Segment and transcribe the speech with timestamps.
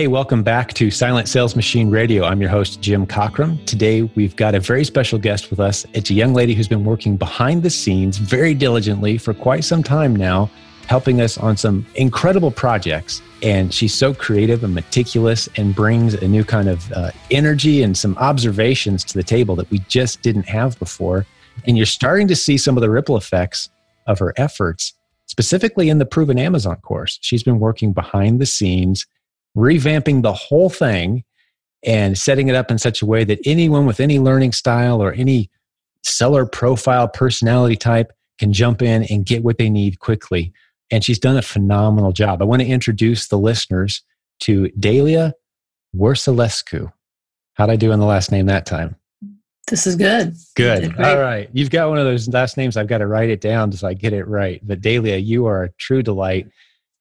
[0.00, 2.24] Hey, welcome back to Silent Sales Machine Radio.
[2.24, 3.62] I'm your host, Jim Cockrum.
[3.66, 5.84] Today, we've got a very special guest with us.
[5.92, 9.82] It's a young lady who's been working behind the scenes very diligently for quite some
[9.82, 10.48] time now,
[10.86, 13.20] helping us on some incredible projects.
[13.42, 17.94] And she's so creative and meticulous and brings a new kind of uh, energy and
[17.94, 21.26] some observations to the table that we just didn't have before.
[21.66, 23.68] And you're starting to see some of the ripple effects
[24.06, 24.94] of her efforts,
[25.26, 27.18] specifically in the Proven Amazon course.
[27.20, 29.06] She's been working behind the scenes
[29.56, 31.24] revamping the whole thing
[31.84, 35.12] and setting it up in such a way that anyone with any learning style or
[35.12, 35.50] any
[36.02, 40.52] seller profile personality type can jump in and get what they need quickly.
[40.90, 42.42] And she's done a phenomenal job.
[42.42, 44.02] I want to introduce the listeners
[44.40, 45.32] to Dalia
[45.94, 46.92] Wersalescu.
[47.54, 48.96] How'd I do on the last name that time?
[49.68, 50.34] This is good.
[50.56, 50.98] Good.
[50.98, 51.48] All right.
[51.52, 52.76] You've got one of those last names.
[52.76, 54.60] I've got to write it down so I get it right.
[54.66, 56.48] But Dalia, you are a true delight.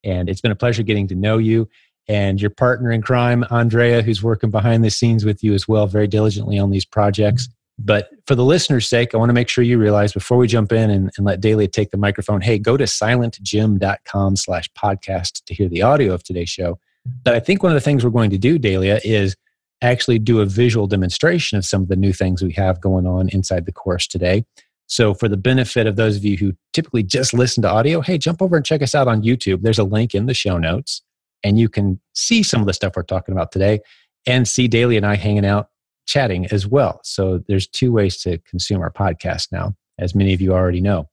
[0.04, 1.68] And it's been a pleasure getting to know you
[2.10, 5.86] and your partner in crime, Andrea, who's working behind the scenes with you as well,
[5.86, 7.48] very diligently on these projects.
[7.78, 10.72] But for the listener's sake, I want to make sure you realize before we jump
[10.72, 15.54] in and, and let Dalia take the microphone, hey, go to silentjim.com slash podcast to
[15.54, 16.80] hear the audio of today's show.
[17.24, 19.38] But I think one of the things we're going to do, Dalia, is
[19.82, 23.30] actually do a visual demonstration of some of the new things we have going on
[23.30, 24.44] inside the course today.
[24.88, 28.18] So, for the benefit of those of you who typically just listen to audio, hey,
[28.18, 29.62] jump over and check us out on YouTube.
[29.62, 31.04] There's a link in the show notes
[31.44, 33.80] and you can see some of the stuff we're talking about today
[34.28, 35.70] and see Dalia and I hanging out
[36.06, 37.00] chatting as well.
[37.04, 41.08] So there's two ways to consume our podcast now, as many of you already know.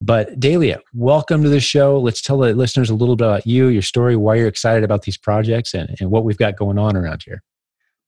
[0.00, 1.98] But Dalia, welcome to the show.
[1.98, 5.02] Let's tell the listeners a little bit about you, your story, why you're excited about
[5.02, 7.42] these projects, and, and what we've got going on around here.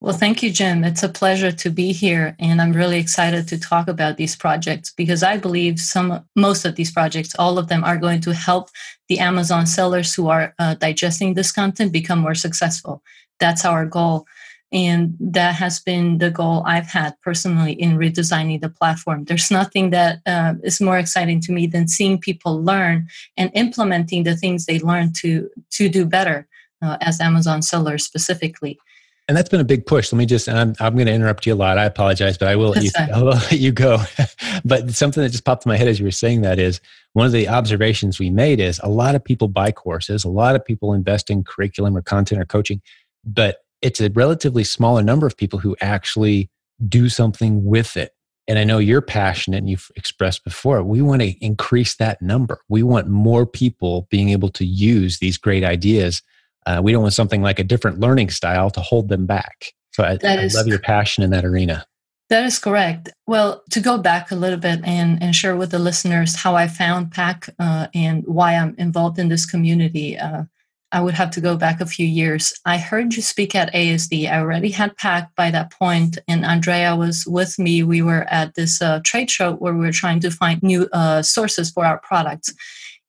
[0.05, 0.85] Well, thank you, Jim.
[0.85, 4.93] It's a pleasure to be here, and I'm really excited to talk about these projects
[4.93, 8.69] because I believe some, most of these projects, all of them, are going to help
[9.09, 13.03] the Amazon sellers who are uh, digesting this content become more successful.
[13.41, 14.27] That's our goal,
[14.71, 19.25] and that has been the goal I've had personally in redesigning the platform.
[19.25, 24.25] There's nothing that uh, is more exciting to me than seeing people learn and implementing
[24.25, 26.47] the things they learn to to do better
[26.83, 28.79] uh, as Amazon sellers specifically
[29.27, 30.13] and that's been a big push.
[30.13, 31.79] Let me just, I'm, I'm going to interrupt you a lot.
[31.79, 33.99] I apologize, but I will, let you, I will let you go.
[34.65, 36.81] but something that just popped in my head as you were saying that is
[37.15, 40.57] one of the observations we made is a lot of people buy courses, a lot
[40.57, 42.83] of people invest in curriculum or content or coaching,
[43.25, 46.51] but it's a relatively smaller number of people who actually
[46.87, 48.13] do something with it.
[48.47, 52.61] And I know you're passionate and you've expressed before, we want to increase that number.
[52.69, 56.23] We want more people being able to use these great ideas
[56.67, 59.73] uh, we don't want something like a different learning style to hold them back.
[59.93, 61.87] So I, I is, love your passion in that arena.
[62.31, 63.11] That is correct.
[63.27, 66.69] Well, to go back a little bit and, and share with the listeners how I
[66.69, 70.45] found PAC uh, and why I'm involved in this community, uh,
[70.91, 72.53] I would have to go back a few years.
[72.65, 74.31] I heard you speak at ASD.
[74.31, 77.83] I already had PAC by that point, and Andrea was with me.
[77.83, 81.23] We were at this uh, trade show where we were trying to find new uh,
[81.23, 82.55] sources for our products.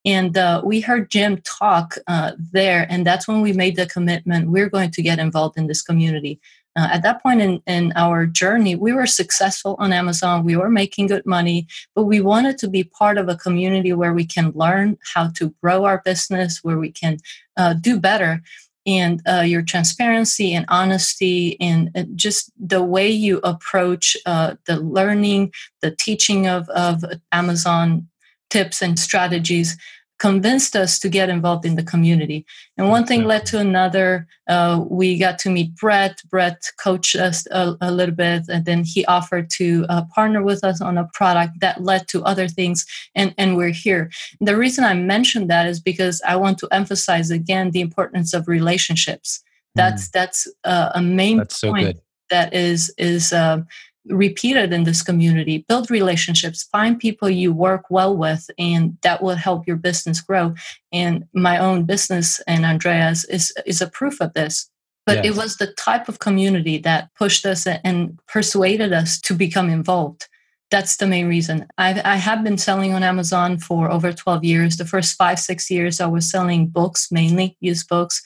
[0.05, 4.51] And uh, we heard Jim talk uh, there, and that's when we made the commitment
[4.51, 6.39] we're going to get involved in this community.
[6.77, 10.43] Uh, at that point in, in our journey, we were successful on Amazon.
[10.43, 14.13] We were making good money, but we wanted to be part of a community where
[14.13, 17.17] we can learn how to grow our business, where we can
[17.57, 18.41] uh, do better.
[18.85, 25.53] And uh, your transparency and honesty, and just the way you approach uh, the learning,
[25.81, 28.07] the teaching of, of Amazon
[28.51, 29.77] tips and strategies
[30.18, 32.46] convinced us to get involved in the community.
[32.78, 34.28] And one thing led to another.
[34.48, 36.22] Uh, we got to meet Brett.
[36.30, 40.64] Brett coached us a, a little bit, and then he offered to uh, partner with
[40.64, 42.86] us on a product that led to other things.
[43.14, 44.09] And, and we're here.
[44.40, 48.47] The reason I mentioned that is because I want to emphasize again the importance of
[48.47, 49.42] relationships.
[49.76, 50.12] That's mm.
[50.12, 52.00] that's uh, a main that's point
[52.30, 53.62] that is is uh,
[54.07, 59.35] repeated in this community build relationships find people you work well with and that will
[59.35, 60.53] help your business grow.
[60.91, 64.69] And my own business and Andrea's is is a proof of this.
[65.05, 65.25] But yes.
[65.25, 70.28] it was the type of community that pushed us and persuaded us to become involved.
[70.72, 71.67] That's the main reason.
[71.78, 74.78] I've, i have been selling on amazon for over 12 years.
[74.78, 78.22] The first five six years i was selling books mainly used books.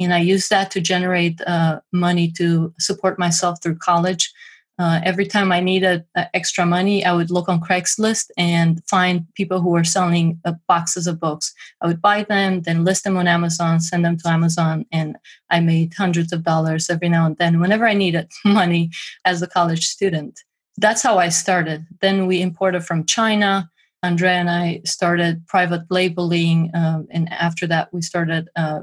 [0.00, 4.32] And i used that to generate uh, money to support myself through college
[4.78, 9.26] uh, every time I needed uh, extra money, I would look on Craigslist and find
[9.34, 11.52] people who were selling uh, boxes of books.
[11.80, 15.16] I would buy them, then list them on Amazon, send them to Amazon, and
[15.50, 18.90] I made hundreds of dollars every now and then whenever I needed money
[19.24, 20.40] as a college student.
[20.78, 21.86] That's how I started.
[22.00, 23.68] Then we imported from China.
[24.02, 28.80] Andrea and I started private labeling, um, and after that, we started uh,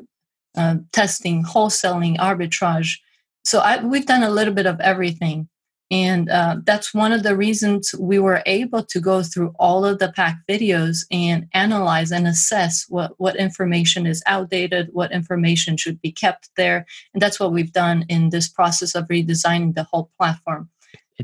[0.55, 2.99] uh, testing, wholesaling, arbitrage.
[3.43, 5.49] So I, we've done a little bit of everything.
[5.91, 9.97] And uh, that's one of the reasons we were able to go through all of
[9.97, 15.99] the PAC videos and analyze and assess what, what information is outdated, what information should
[16.01, 16.85] be kept there.
[17.13, 20.69] And that's what we've done in this process of redesigning the whole platform.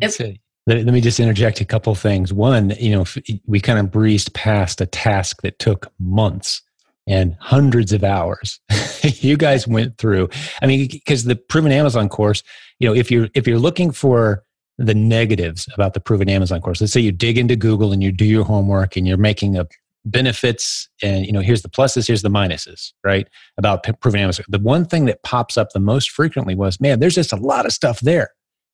[0.01, 2.33] If, a, let, let me just interject a couple things.
[2.33, 3.05] One, you know,
[3.45, 6.63] we kind of breezed past a task that took months
[7.07, 8.59] and hundreds of hours
[9.03, 10.27] you guys went through
[10.63, 12.41] i mean because the proven amazon course
[12.79, 14.43] you know if you're if you're looking for
[14.77, 16.81] the negatives about the proven Amazon course.
[16.81, 19.67] Let's say you dig into Google and you do your homework and you're making a
[20.05, 23.27] benefits and you know here's the pluses here's the minuses right
[23.57, 24.45] about proven amazon.
[24.47, 27.65] The one thing that pops up the most frequently was man there's just a lot
[27.65, 28.29] of stuff there.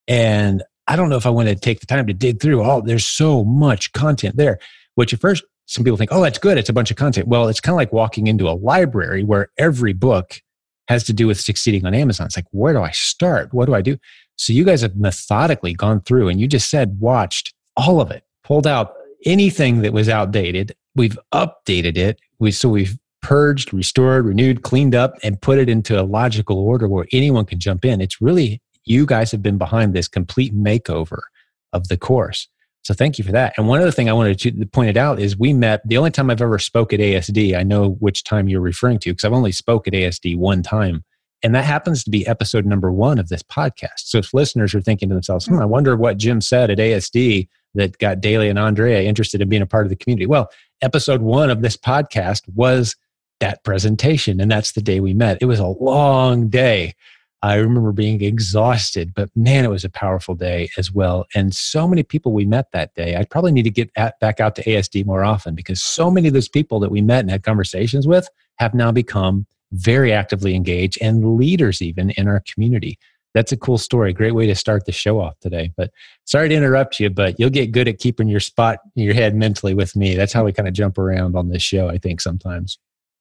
[0.07, 2.81] And i don't know if i want to take the time to dig through all
[2.81, 4.59] there's so much content there.
[4.95, 7.30] Which at first some people think oh that's good it's a bunch of content.
[7.30, 10.42] Well it's kind of like walking into a library where every book
[10.89, 12.25] has to do with succeeding on amazon.
[12.25, 13.54] It's like where do i start?
[13.54, 13.97] What do i do
[14.42, 18.24] so you guys have methodically gone through and you just said, watched all of it,
[18.44, 20.76] pulled out anything that was outdated.
[20.96, 22.20] We've updated it.
[22.40, 26.88] We, so we've purged, restored, renewed, cleaned up, and put it into a logical order
[26.88, 28.02] where anyone can jump in.
[28.02, 31.20] It's really, you guys have been behind this complete makeover
[31.72, 32.48] of the course.
[32.82, 33.54] So thank you for that.
[33.58, 36.10] And one other thing I wanted to point it out is we met the only
[36.10, 37.56] time I've ever spoke at ASD.
[37.56, 41.04] I know which time you're referring to because I've only spoke at ASD one time
[41.44, 43.98] and that happens to be episode number one of this podcast.
[43.98, 47.48] So if listeners are thinking to themselves, hmm, I wonder what Jim said at ASD
[47.74, 50.26] that got Dalia and Andrea interested in being a part of the community.
[50.26, 50.50] Well,
[50.82, 52.96] episode one of this podcast was
[53.40, 54.40] that presentation.
[54.40, 55.40] And that's the day we met.
[55.42, 56.94] It was a long day.
[57.44, 61.26] I remember being exhausted, but man, it was a powerful day as well.
[61.34, 63.16] And so many people we met that day.
[63.16, 66.28] I probably need to get at, back out to ASD more often because so many
[66.28, 68.30] of those people that we met and had conversations with
[68.60, 72.97] have now become very actively engaged and leaders even in our community.
[73.33, 74.12] That's a cool story.
[74.12, 75.71] Great way to start the show off today.
[75.77, 75.91] But
[76.25, 79.35] sorry to interrupt you, but you'll get good at keeping your spot in your head
[79.35, 80.15] mentally with me.
[80.15, 82.77] That's how we kind of jump around on this show, I think, sometimes.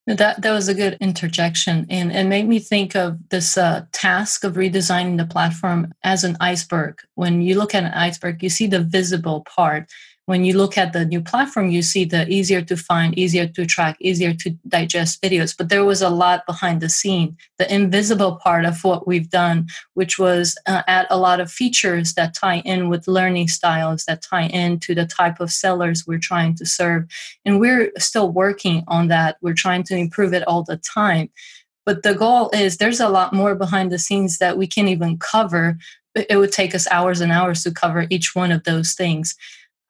[0.07, 4.43] That that was a good interjection, and it made me think of this uh, task
[4.43, 6.99] of redesigning the platform as an iceberg.
[7.15, 9.89] When you look at an iceberg, you see the visible part,
[10.31, 13.67] when you look at the new platform, you see the easier to find, easier to
[13.67, 15.57] track, easier to digest videos.
[15.59, 19.67] But there was a lot behind the scene, the invisible part of what we've done,
[19.95, 24.23] which was uh, add a lot of features that tie in with learning styles, that
[24.23, 27.07] tie in to the type of sellers we're trying to serve.
[27.45, 29.37] And we're still working on that.
[29.43, 31.29] We're trying to improve it all the time.
[31.85, 35.19] But the goal is there's a lot more behind the scenes that we can't even
[35.19, 35.77] cover.
[36.15, 39.35] It would take us hours and hours to cover each one of those things.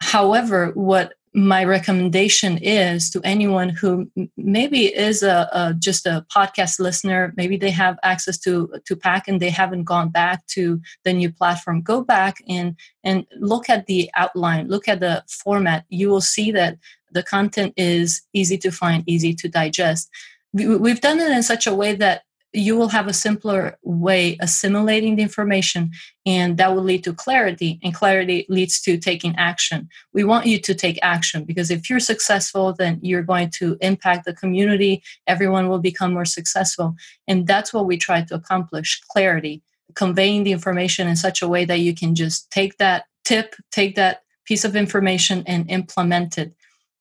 [0.01, 6.81] However, what my recommendation is to anyone who maybe is a, a, just a podcast
[6.81, 11.13] listener maybe they have access to to PAC and they haven't gone back to the
[11.13, 12.75] new platform go back and
[13.05, 15.85] and look at the outline look at the format.
[15.89, 16.79] You will see that
[17.13, 20.09] the content is easy to find easy to digest.
[20.53, 25.17] We've done it in such a way that you will have a simpler way assimilating
[25.17, 25.93] the information
[26.27, 29.89] and that will lead to clarity and clarity leads to taking action.
[30.13, 34.25] We want you to take action because if you're successful then you're going to impact
[34.25, 35.03] the community.
[35.27, 36.97] Everyone will become more successful.
[37.29, 39.63] And that's what we try to accomplish clarity
[39.95, 43.95] conveying the information in such a way that you can just take that tip take
[43.97, 46.53] that piece of information and implement it.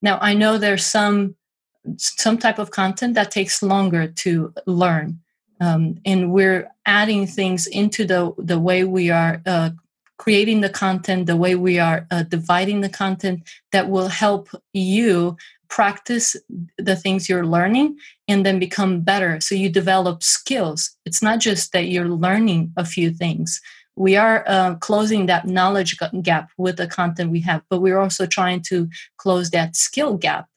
[0.01, 1.35] Now i know there's some
[1.97, 5.19] some type of content that takes longer to learn
[5.59, 9.71] um, and we're adding things into the the way we are uh,
[10.17, 15.37] creating the content, the way we are uh, dividing the content that will help you
[15.69, 16.35] practice
[16.77, 17.97] the things you're learning
[18.27, 19.39] and then become better.
[19.39, 20.95] So you develop skills.
[21.05, 23.61] It's not just that you're learning a few things.
[23.95, 28.25] We are uh, closing that knowledge gap with the content we have, but we're also
[28.25, 30.47] trying to close that skill gap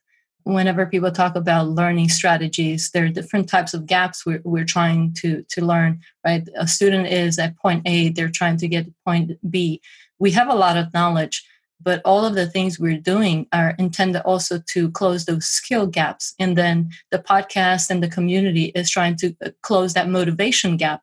[0.44, 5.12] whenever people talk about learning strategies there are different types of gaps we're, we're trying
[5.14, 6.48] to to learn right?
[6.56, 9.80] A student is at point a they're trying to get to point b.
[10.18, 11.44] We have a lot of knowledge
[11.84, 16.34] but all of the things we're doing are intended also to close those skill gaps.
[16.38, 21.02] And then the podcast and the community is trying to uh, close that motivation gap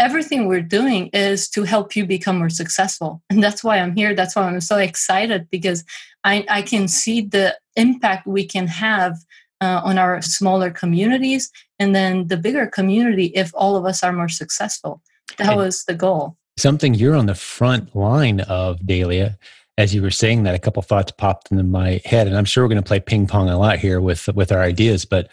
[0.00, 3.22] everything we're doing is to help you become more successful.
[3.30, 4.14] And that's why i'm here.
[4.14, 5.84] That's why i'm so excited because
[6.24, 9.18] i, I can see the impact we can have
[9.60, 14.12] uh, on our smaller communities and then the bigger community if all of us are
[14.12, 15.02] more successful.
[15.36, 16.36] That was the goal.
[16.56, 19.36] Something you're on the front line of Dalia.
[19.78, 22.64] as you were saying that a couple thoughts popped into my head and i'm sure
[22.64, 25.28] we're going to play ping pong a lot here with with our ideas but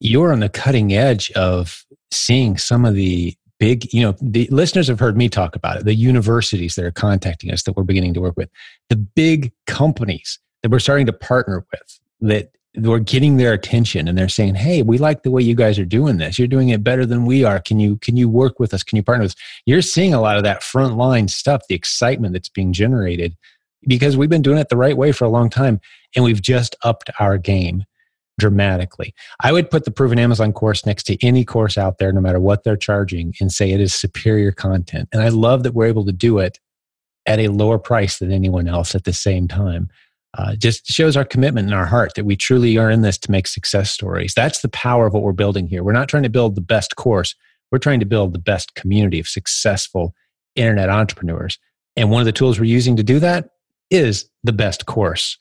[0.00, 4.88] you're on the cutting edge of seeing some of the big, you know, the listeners
[4.88, 8.14] have heard me talk about it, the universities that are contacting us that we're beginning
[8.14, 8.50] to work with,
[8.88, 14.18] the big companies that we're starting to partner with that we're getting their attention and
[14.18, 16.38] they're saying hey we like the way you guys are doing this.
[16.38, 17.58] You're doing it better than we are.
[17.58, 18.82] Can you can you work with us?
[18.82, 19.42] Can you partner with us?
[19.64, 23.36] You're seeing a lot of that frontline stuff the excitement that's being generated
[23.86, 25.80] because we've been doing it the right way for a long time
[26.14, 27.84] and we've just upped our game
[28.38, 32.20] dramatically i would put the proven amazon course next to any course out there no
[32.20, 35.86] matter what they're charging and say it is superior content and i love that we're
[35.86, 36.58] able to do it
[37.26, 39.88] at a lower price than anyone else at the same time
[40.38, 43.30] uh, just shows our commitment in our heart that we truly are in this to
[43.30, 44.34] make success stories.
[44.34, 45.82] That's the power of what we're building here.
[45.82, 47.34] We're not trying to build the best course,
[47.72, 50.14] we're trying to build the best community of successful
[50.54, 51.58] internet entrepreneurs.
[51.96, 53.50] And one of the tools we're using to do that
[53.90, 55.38] is the best course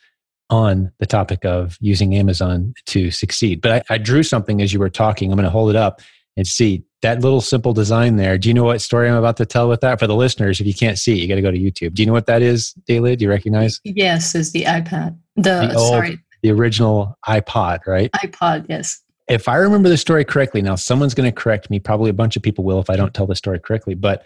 [0.50, 3.62] on the topic of using Amazon to succeed.
[3.62, 5.32] But I, I drew something as you were talking.
[5.32, 6.02] I'm going to hold it up
[6.38, 8.38] and see that little simple design there.
[8.38, 10.00] Do you know what story I'm about to tell with that?
[10.00, 11.94] For the listeners, if you can't see, you got to go to YouTube.
[11.94, 13.18] Do you know what that is, Dalia?
[13.18, 13.80] Do you recognize?
[13.84, 15.18] Yes, is the iPad.
[15.36, 18.12] The, the old, sorry, the original iPod, right?
[18.12, 19.02] iPod, yes.
[19.28, 21.80] If I remember the story correctly, now someone's going to correct me.
[21.80, 23.96] Probably a bunch of people will if I don't tell the story correctly.
[23.96, 24.24] But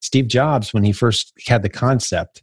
[0.00, 2.42] Steve Jobs, when he first had the concept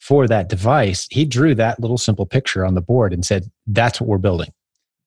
[0.00, 4.00] for that device, he drew that little simple picture on the board and said, "That's
[4.00, 4.50] what we're building."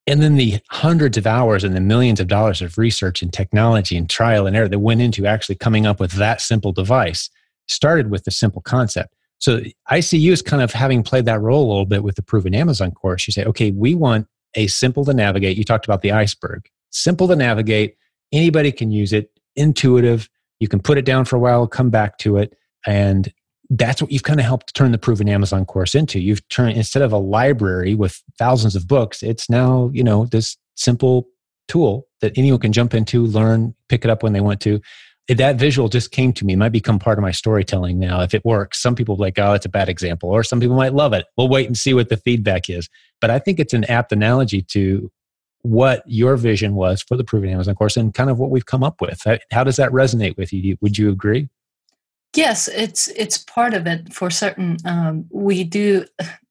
[0.06, 3.96] and then the hundreds of hours and the millions of dollars of research and technology
[3.96, 7.30] and trial and error that went into actually coming up with that simple device
[7.68, 9.16] started with the simple concept.
[9.40, 12.16] So I see you as kind of having played that role a little bit with
[12.16, 13.28] the proven Amazon course.
[13.28, 15.58] You say, okay, we want a simple to navigate.
[15.58, 16.68] You talked about the iceberg.
[16.92, 17.96] Simple to navigate.
[18.32, 19.32] Anybody can use it.
[19.56, 20.30] Intuitive.
[20.60, 23.32] You can put it down for a while, come back to it, and
[23.70, 26.20] that's what you've kind of helped turn the proven amazon course into.
[26.20, 30.58] You've turned instead of a library with thousands of books it's now you know this
[30.76, 31.28] simple
[31.68, 34.82] tool that anyone can jump into learn pick it up when they want to.
[35.30, 36.52] That visual just came to me.
[36.52, 38.82] It might become part of my storytelling now if it works.
[38.82, 41.26] Some people like oh it's a bad example or some people might love it.
[41.38, 42.90] We'll wait and see what the feedback is.
[43.22, 45.12] But i think it's an apt analogy to
[45.62, 48.84] what your vision was for the proven amazon course and kind of what we've come
[48.84, 49.22] up with.
[49.52, 51.48] How does that resonate with you would you agree
[52.36, 54.78] Yes, it's it's part of it for certain.
[54.86, 56.06] Um, we do.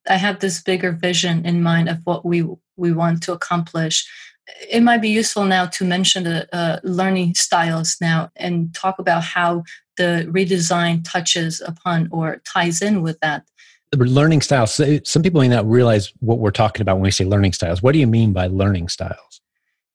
[0.08, 2.46] I have this bigger vision in mind of what we
[2.76, 4.08] we want to accomplish.
[4.70, 9.22] It might be useful now to mention the uh, learning styles now and talk about
[9.22, 9.62] how
[9.96, 13.44] the redesign touches upon or ties in with that.
[13.92, 14.80] The learning styles.
[15.04, 17.82] Some people may not realize what we're talking about when we say learning styles.
[17.82, 19.40] What do you mean by learning styles?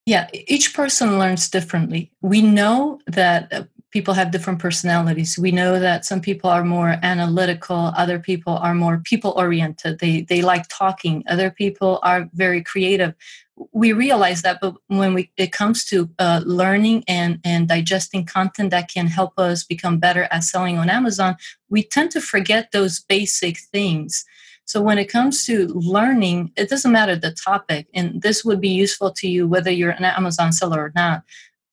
[0.06, 2.12] Yeah, each person learns differently.
[2.22, 5.38] We know that people have different personalities.
[5.38, 10.00] We know that some people are more analytical, other people are more people oriented.
[10.00, 11.24] They they like talking.
[11.28, 13.14] Other people are very creative.
[13.72, 18.72] We realize that, but when we it comes to uh, learning and and digesting content
[18.72, 21.38] that can help us become better at selling on Amazon,
[21.70, 24.26] we tend to forget those basic things.
[24.66, 28.70] So when it comes to learning, it doesn't matter the topic, and this would be
[28.70, 31.24] useful to you whether you're an Amazon seller or not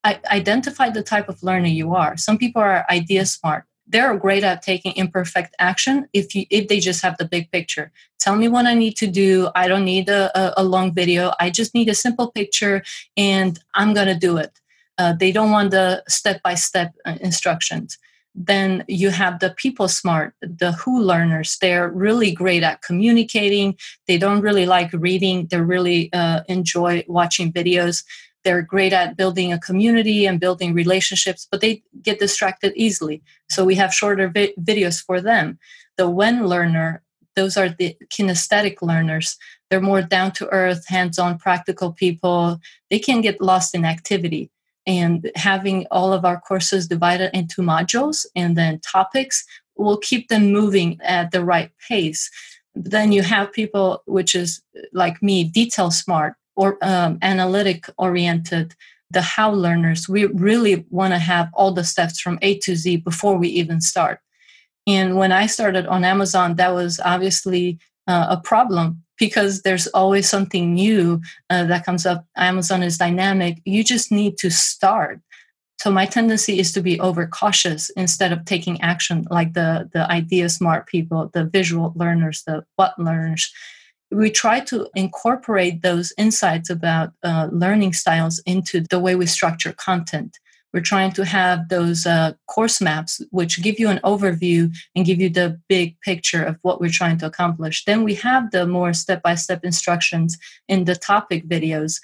[0.05, 2.17] identify the type of learner you are.
[2.17, 3.65] Some people are idea smart.
[3.87, 7.93] They're great at taking imperfect action if you if they just have the big picture.
[8.19, 9.51] Tell me what I need to do.
[9.55, 11.33] I don't need a, a, long video.
[11.39, 12.83] I just need a simple picture,
[13.17, 14.59] and I'm gonna do it.
[14.97, 17.99] Uh, they don't want the step by step instructions.
[18.35, 21.59] Then you have the people smart, the who learners.
[21.61, 23.77] They're really great at communicating.
[24.09, 25.47] They don't really like reading.
[25.47, 28.03] They really uh, enjoy watching videos
[28.45, 33.23] they're great at building a community and building relationships, but they get distracted easily.
[33.49, 35.59] So we have shorter vi- videos for them.
[35.97, 37.03] The when learner,
[37.35, 39.37] those are the kinesthetic learners.
[39.69, 42.61] They're more down to earth, hands on, practical people.
[42.91, 44.51] They can get lost in activity.
[44.87, 49.45] And having all of our courses divided into modules and then topics
[49.77, 52.31] will keep them moving at the right pace.
[52.75, 58.75] Then you have people, which is like me, detail smart or um, analytic oriented
[59.11, 62.97] the how learners we really want to have all the steps from a to z
[62.97, 64.21] before we even start.
[64.87, 70.29] And when i started on amazon that was obviously uh, a problem because there's always
[70.29, 71.21] something new
[71.51, 72.27] uh, that comes up.
[72.37, 73.61] Amazon is dynamic.
[73.65, 75.21] You just need to start.
[75.81, 80.49] So my tendency is to be overcautious instead of taking action like the the idea
[80.49, 83.53] smart people the visual learners the what learners
[84.11, 89.73] we try to incorporate those insights about uh, learning styles into the way we structure
[89.73, 90.39] content.
[90.73, 95.21] We're trying to have those uh, course maps, which give you an overview and give
[95.21, 97.85] you the big picture of what we're trying to accomplish.
[97.85, 100.37] Then we have the more step by step instructions
[100.69, 102.01] in the topic videos.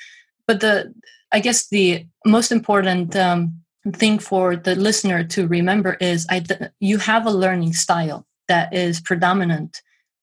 [0.46, 0.94] But the
[1.32, 3.60] I guess the most important um,
[3.92, 6.44] thing for the listener to remember is I,
[6.80, 9.80] you have a learning style that is predominant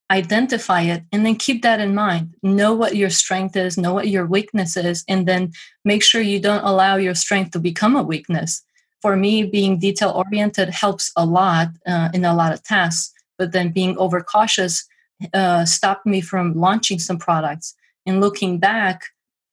[0.10, 2.34] identify it and then keep that in mind.
[2.44, 5.52] Know what your strength is know what your weakness is and then
[5.84, 8.64] make sure you don't allow your strength to become a weakness.
[9.02, 13.52] For me being detail oriented helps a lot uh, in a lot of tasks but
[13.52, 14.86] then being overcautious
[15.34, 17.76] uh, stopped me from launching some products.
[18.06, 19.02] And looking back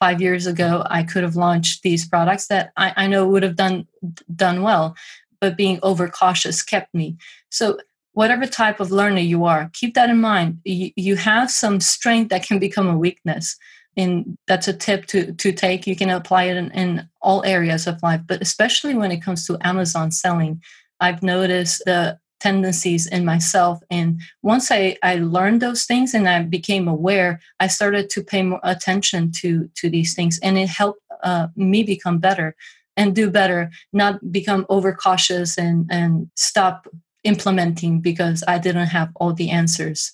[0.01, 3.55] five years ago i could have launched these products that i, I know would have
[3.55, 3.87] done
[4.35, 4.97] done well
[5.45, 7.19] but being overcautious kept me.
[7.51, 7.79] So
[8.15, 10.61] whatever type of learner you are, keep that in mind.
[10.65, 13.57] You, you have some strength that can become a weakness.
[13.97, 15.87] And that's a tip to, to take.
[15.87, 19.47] You can apply it in, in all areas of life, but especially when it comes
[19.47, 20.63] to Amazon selling.
[21.01, 23.81] I've noticed the tendencies in myself.
[23.91, 28.43] And once I, I learned those things and I became aware, I started to pay
[28.43, 30.39] more attention to, to these things.
[30.43, 32.55] And it helped uh, me become better
[32.97, 36.87] and do better, not become overcautious and, and stop
[37.25, 40.13] implementing because I didn't have all the answers.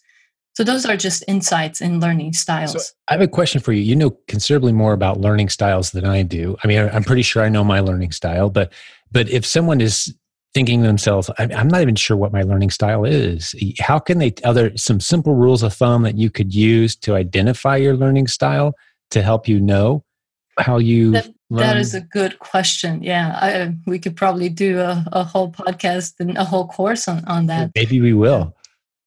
[0.55, 2.73] So those are just insights in learning styles.
[2.73, 3.83] So I have a question for you.
[3.83, 6.57] You know considerably more about learning styles than I do.
[6.65, 8.73] I mean, I'm pretty sure I know my learning style, but
[9.13, 10.15] but if someone is
[10.53, 13.55] thinking to themselves, I'm not even sure what my learning style is.
[13.79, 14.35] How can they?
[14.45, 18.27] Are there some simple rules of thumb that you could use to identify your learning
[18.27, 18.75] style
[19.11, 20.05] to help you know
[20.59, 23.03] how you that, that is a good question.
[23.03, 27.25] Yeah, I, we could probably do a, a whole podcast and a whole course on,
[27.25, 27.71] on that.
[27.75, 28.55] Maybe we will.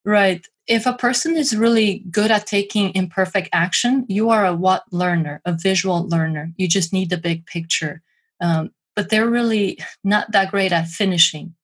[0.05, 0.45] Right.
[0.67, 5.41] If a person is really good at taking imperfect action, you are a what learner,
[5.45, 6.51] a visual learner.
[6.57, 8.01] You just need the big picture.
[8.41, 11.55] Um, but they're really not that great at finishing.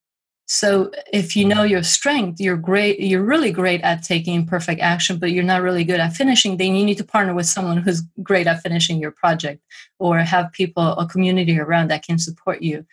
[0.51, 5.19] So if you know your strength, you're great, you're really great at taking perfect action,
[5.19, 8.01] but you're not really good at finishing, then you need to partner with someone who's
[8.23, 9.61] great at finishing your project
[9.99, 12.83] or have people, a community around that can support you.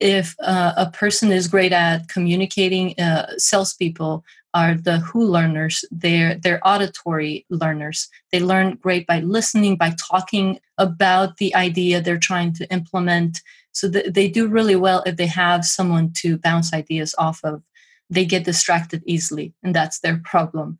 [0.00, 5.84] If uh, a person is great at communicating, uh, salespeople are the who learners.
[5.92, 8.08] They're they're auditory learners.
[8.32, 13.40] They learn great by listening, by talking about the idea they're trying to implement
[13.74, 17.62] so th- they do really well if they have someone to bounce ideas off of.
[18.08, 20.78] They get distracted easily, and that's their problem.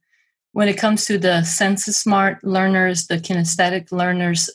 [0.52, 4.48] When it comes to the senses smart learners, the kinesthetic learners,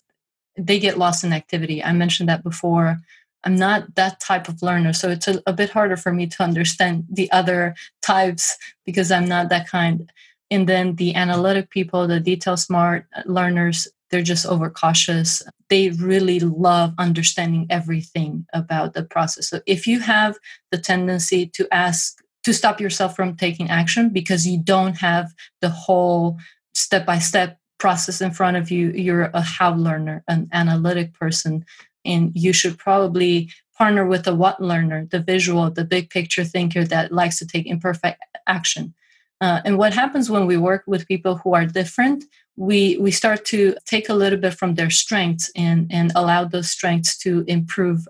[0.58, 1.84] they get lost in activity.
[1.84, 2.98] I mentioned that before.
[3.44, 6.44] I'm not that type of learner, so it's a, a bit harder for me to
[6.44, 10.10] understand the other types because I'm not that kind.
[10.52, 15.44] And then the analytic people, the detail smart learners, they're just overcautious.
[15.70, 19.50] They really love understanding everything about the process.
[19.50, 20.38] So if you have
[20.72, 25.70] the tendency to ask to stop yourself from taking action because you don't have the
[25.70, 26.38] whole
[26.74, 31.66] step by step process in front of you you're a how learner an analytic person
[32.06, 36.84] and you should probably partner with a what learner the visual the big picture thinker
[36.84, 38.94] that likes to take imperfect action.
[39.42, 42.26] Uh, and what happens when we work with people who are different
[42.60, 46.70] we we start to take a little bit from their strengths and and allow those
[46.70, 48.06] strengths to improve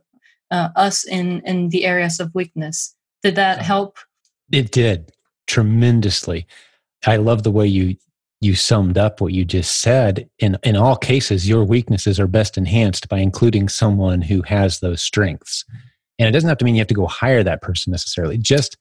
[0.49, 2.95] uh, us in in the areas of weakness.
[3.21, 3.99] Did that help?
[4.51, 5.11] It did
[5.45, 6.47] tremendously.
[7.05, 7.95] I love the way you
[8.41, 10.27] you summed up what you just said.
[10.39, 14.99] In in all cases your weaknesses are best enhanced by including someone who has those
[14.99, 15.63] strengths.
[16.17, 18.77] And it doesn't have to mean you have to go hire that person necessarily just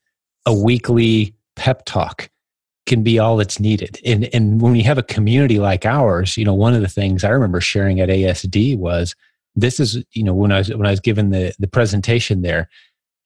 [0.46, 2.30] a weekly pep talk
[2.88, 4.00] can be all that's needed.
[4.04, 7.22] And and when you have a community like ours, you know, one of the things
[7.22, 9.14] I remember sharing at ASD was
[9.54, 12.68] this is, you know, when I was when I was given the the presentation there,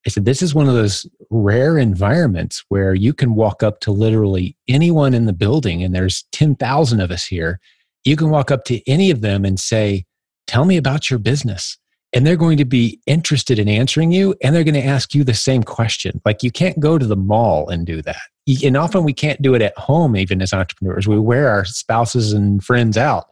[0.07, 3.92] I said this is one of those rare environments where you can walk up to
[3.92, 7.61] literally anyone in the building and there's 10,000 of us here.
[8.05, 10.05] You can walk up to any of them and say,
[10.46, 11.79] "Tell me about your business."
[12.14, 15.25] and they're going to be interested in answering you and they're going to ask you
[15.25, 18.20] the same question like you can't go to the mall and do that
[18.64, 21.07] and often we can't do it at home even as entrepreneurs.
[21.07, 23.28] We wear our spouses and friends out.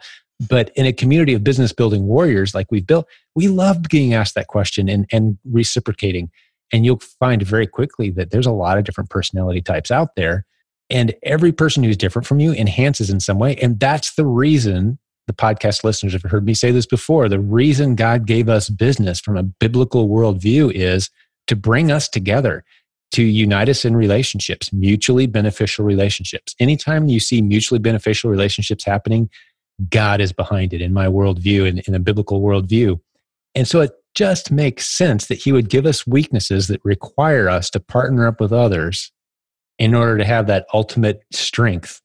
[0.48, 4.34] But in a community of business building warriors like we've built we love being asked
[4.34, 6.30] that question and, and reciprocating.
[6.72, 10.46] And you'll find very quickly that there's a lot of different personality types out there.
[10.88, 13.56] And every person who's different from you enhances in some way.
[13.56, 17.28] And that's the reason the podcast listeners have heard me say this before.
[17.28, 21.08] The reason God gave us business from a biblical worldview is
[21.46, 22.64] to bring us together,
[23.12, 26.54] to unite us in relationships, mutually beneficial relationships.
[26.60, 29.28] Anytime you see mutually beneficial relationships happening,
[29.88, 33.00] God is behind it in my worldview and in a biblical worldview.
[33.54, 37.70] And so it just makes sense that He would give us weaknesses that require us
[37.70, 39.10] to partner up with others
[39.78, 42.00] in order to have that ultimate strength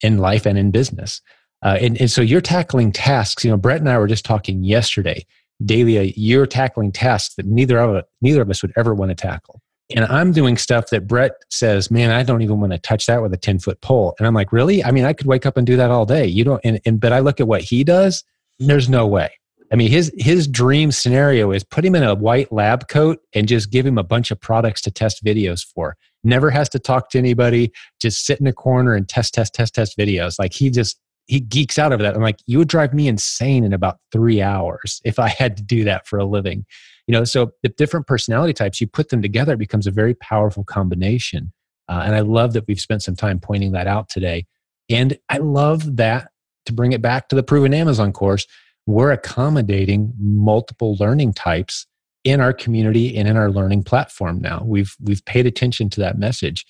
[0.00, 1.20] in life and in business.
[1.62, 3.44] Uh, and, and so you're tackling tasks.
[3.44, 5.26] You know, Brett and I were just talking yesterday.
[5.62, 9.60] Dalia, you're tackling tasks that neither of, neither of us would ever want to tackle.
[9.94, 13.22] And I'm doing stuff that Brett says, man, I don't even want to touch that
[13.22, 14.14] with a 10 foot pole.
[14.18, 14.82] And I'm like, really?
[14.82, 16.26] I mean, I could wake up and do that all day.
[16.26, 18.24] You don't, and, and but I look at what he does,
[18.58, 19.30] there's no way.
[19.72, 23.48] I mean, his his dream scenario is put him in a white lab coat and
[23.48, 25.96] just give him a bunch of products to test videos for.
[26.22, 27.72] Never has to talk to anybody.
[28.00, 30.38] Just sit in a corner and test, test, test, test videos.
[30.38, 32.14] Like he just he geeks out over that.
[32.14, 35.62] I'm like, you would drive me insane in about three hours if I had to
[35.62, 36.64] do that for a living.
[37.06, 40.14] You know, so the different personality types, you put them together, it becomes a very
[40.14, 41.52] powerful combination.
[41.88, 44.46] Uh, and I love that we've spent some time pointing that out today.
[44.88, 46.30] And I love that
[46.66, 48.46] to bring it back to the proven Amazon course
[48.86, 51.86] we're accommodating multiple learning types
[52.24, 54.62] in our community and in our learning platform now.
[54.64, 56.64] We've we've paid attention to that message.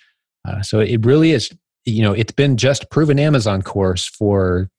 [0.47, 1.51] Uh, so it really is,
[1.85, 4.71] you know, it's been just proven Amazon course for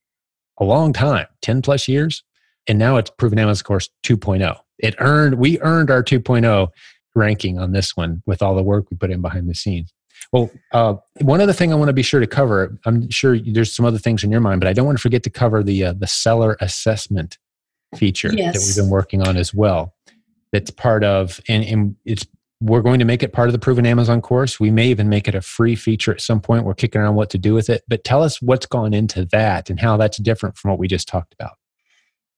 [0.59, 2.23] a long time, 10 plus years.
[2.67, 4.57] And now it's proven Amazon course 2.0.
[4.79, 6.69] It earned, we earned our 2.0
[7.15, 9.93] ranking on this one with all the work we put in behind the scenes.
[10.31, 12.77] Well, uh, one other thing I want to be sure to cover.
[12.85, 15.23] I'm sure there's some other things in your mind, but I don't want to forget
[15.23, 17.37] to cover the uh, the seller assessment
[17.95, 18.53] feature yes.
[18.53, 19.93] that we've been working on as well.
[20.51, 22.25] That's part of, and, and it's
[22.59, 24.59] we're going to make it part of the proven Amazon course.
[24.59, 26.65] We may even make it a free feature at some point.
[26.65, 29.69] We're kicking around what to do with it, but tell us what's gone into that
[29.69, 31.53] and how that's different from what we just talked about.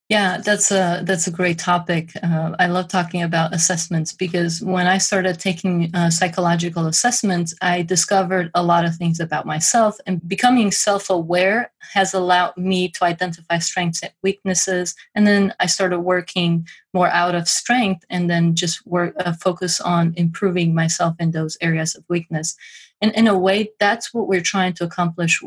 [0.09, 2.13] Yeah, that's a that's a great topic.
[2.23, 7.83] Uh, I love talking about assessments because when I started taking uh, psychological assessments, I
[7.83, 13.59] discovered a lot of things about myself, and becoming self-aware has allowed me to identify
[13.59, 14.95] strengths and weaknesses.
[15.13, 19.79] And then I started working more out of strength, and then just work uh, focus
[19.79, 22.55] on improving myself in those areas of weakness.
[22.99, 25.43] And in a way, that's what we're trying to accomplish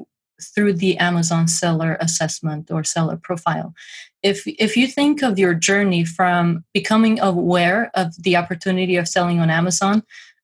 [0.48, 3.74] through the Amazon seller assessment or seller profile.
[4.22, 9.40] If if you think of your journey from becoming aware of the opportunity of selling
[9.40, 10.02] on Amazon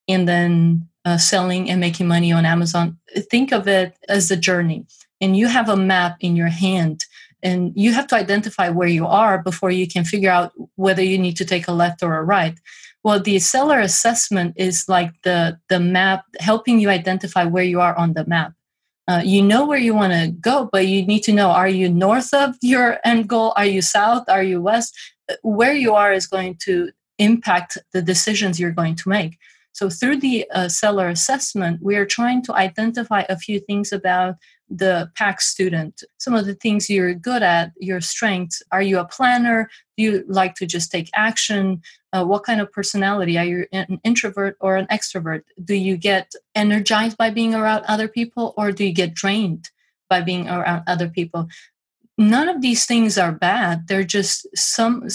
[0.08, 2.98] and then uh, selling and making money on Amazon,
[3.30, 4.86] think of it as a journey.
[5.20, 7.04] And you have a map in your hand
[7.42, 11.18] and you have to identify where you are before you can figure out whether you
[11.18, 12.58] need to take a left or a right
[13.04, 17.96] well the seller assessment is like the the map helping you identify where you are
[17.96, 18.52] on the map
[19.08, 21.88] uh, you know where you want to go, but you need to know are you
[21.88, 23.54] north of your end goal?
[23.56, 24.28] Are you south?
[24.28, 24.94] Are you west?
[25.30, 29.38] Uh, where you are is going to impact the decisions you're going to make.
[29.72, 34.34] So, through the uh, seller assessment, we are trying to identify a few things about
[34.70, 36.02] the PAC student.
[36.18, 38.62] Some of the things you're good at, your strengths.
[38.70, 39.70] Are you a planner?
[39.96, 41.82] Do you like to just take action?
[42.12, 43.38] Uh, what kind of personality?
[43.38, 45.42] Are you an introvert or an extrovert?
[45.64, 49.70] Do you get energized by being around other people or do you get drained
[50.08, 51.48] by being around other people?
[52.16, 53.88] None of these things are bad.
[53.88, 55.08] They're just some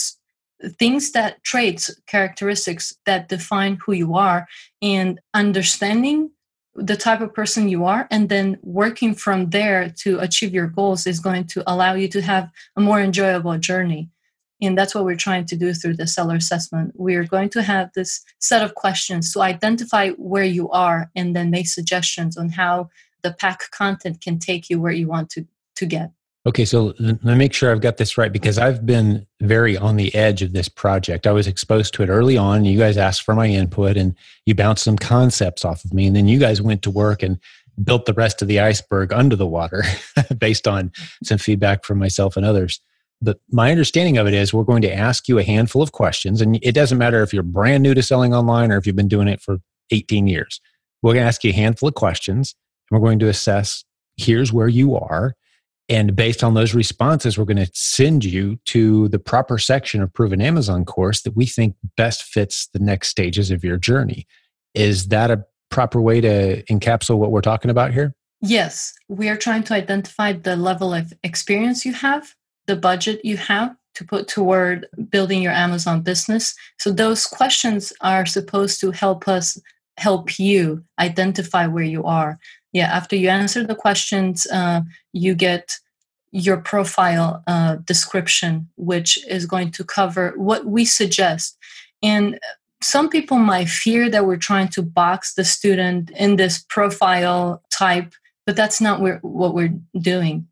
[0.79, 4.47] things that traits characteristics that define who you are
[4.81, 6.31] and understanding
[6.75, 11.05] the type of person you are and then working from there to achieve your goals
[11.05, 14.09] is going to allow you to have a more enjoyable journey.
[14.61, 16.93] And that's what we're trying to do through the seller assessment.
[16.95, 21.51] We're going to have this set of questions to identify where you are and then
[21.51, 22.89] make suggestions on how
[23.23, 26.11] the PAC content can take you where you want to to get
[26.45, 29.95] Okay, so let me make sure I've got this right because I've been very on
[29.95, 31.25] the edge of this project.
[31.25, 32.65] I was exposed to it early on.
[32.65, 34.13] You guys asked for my input and
[34.45, 36.05] you bounced some concepts off of me.
[36.05, 37.39] And then you guys went to work and
[37.81, 39.83] built the rest of the iceberg under the water
[40.37, 40.91] based on
[41.23, 42.81] some feedback from myself and others.
[43.21, 46.41] But my understanding of it is we're going to ask you a handful of questions.
[46.41, 49.07] And it doesn't matter if you're brand new to selling online or if you've been
[49.07, 49.59] doing it for
[49.91, 50.59] 18 years.
[51.01, 52.53] We're going to ask you a handful of questions
[52.91, 53.85] and we're going to assess
[54.17, 55.35] here's where you are
[55.93, 60.11] and based on those responses, we're going to send you to the proper section of
[60.11, 64.25] Proven Amazon course that we think best fits the next stages of your journey.
[64.73, 68.15] Is that a proper way to encapsulate what we're talking about here?
[68.41, 68.91] Yes.
[69.07, 72.33] We are trying to identify the level of experience you have,
[72.65, 76.55] the budget you have to put toward building your Amazon business.
[76.79, 79.61] So those questions are supposed to help us
[79.97, 82.39] help you identify where you are
[82.71, 84.81] yeah after you answer the questions uh,
[85.13, 85.77] you get
[86.33, 91.57] your profile uh, description which is going to cover what we suggest.
[92.01, 92.39] And
[92.81, 98.13] some people might fear that we're trying to box the student in this profile type
[98.45, 100.45] but that's not what we're doing.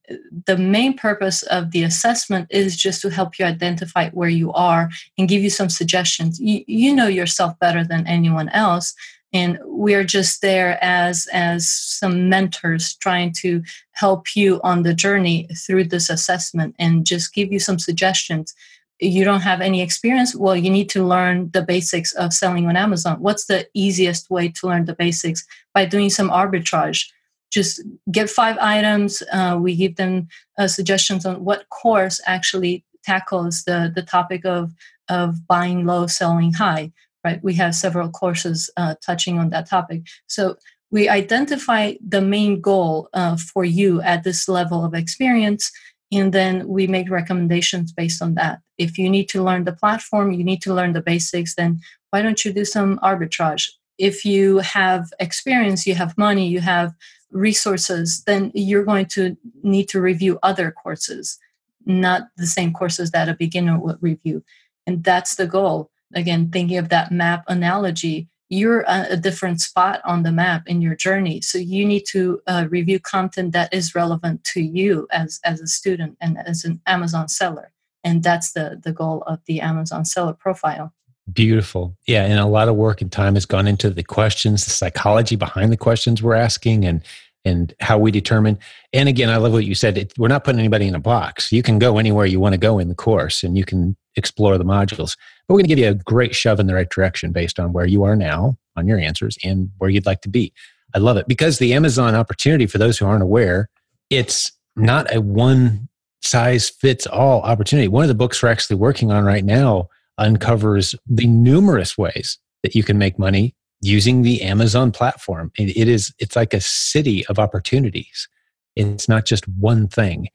[0.45, 4.89] The main purpose of the assessment is just to help you identify where you are
[5.17, 6.39] and give you some suggestions.
[6.39, 8.93] You, you know yourself better than anyone else
[9.33, 15.47] and we're just there as as some mentors trying to help you on the journey
[15.65, 18.53] through this assessment and just give you some suggestions.
[18.99, 20.35] You don't have any experience?
[20.35, 23.21] Well you need to learn the basics of selling on amazon.
[23.21, 25.45] What's the easiest way to learn the basics?
[25.73, 27.07] By doing some arbitrage.
[27.51, 33.63] Just get five items uh, we give them uh, suggestions on what course actually tackles
[33.63, 34.73] the the topic of
[35.09, 36.91] of buying low selling high
[37.23, 37.43] right?
[37.43, 40.03] We have several courses uh, touching on that topic.
[40.27, 40.57] So
[40.91, 45.71] we identify the main goal uh, for you at this level of experience
[46.13, 48.59] and then we make recommendations based on that.
[48.77, 51.79] If you need to learn the platform you need to learn the basics then
[52.09, 53.69] why don't you do some arbitrage?
[53.97, 56.93] If you have experience you have money you have
[57.31, 61.39] resources then you're going to need to review other courses
[61.85, 64.43] not the same courses that a beginner would review.
[64.87, 70.23] And that's the goal again thinking of that map analogy you're a, different spot on
[70.23, 71.39] the map in your journey.
[71.39, 75.67] So you need to uh, review content that is relevant to you as as a
[75.67, 77.71] student and as an amazon seller.
[78.03, 80.93] And that's the the goal of the amazon seller profile.
[81.31, 81.95] Beautiful.
[82.07, 85.37] Yeah and a lot of work and time has gone into the questions the psychology
[85.37, 87.01] behind the questions we're asking and
[87.45, 88.59] and how we determine.
[88.91, 91.53] And again i love what you said it, we're not putting anybody in a box.
[91.53, 94.57] You can go anywhere you want to go in the course and you can explore
[94.57, 97.31] the modules but we're going to give you a great shove in the right direction
[97.31, 100.53] based on where you are now on your answers and where you'd like to be
[100.95, 103.69] i love it because the amazon opportunity for those who aren't aware
[104.09, 105.87] it's not a one
[106.21, 110.95] size fits all opportunity one of the books we're actually working on right now uncovers
[111.07, 115.51] the numerous ways that you can make money using the Amazon platform.
[115.57, 118.29] It, is it's like a city of opportunities.
[118.75, 120.29] It's not just one thing.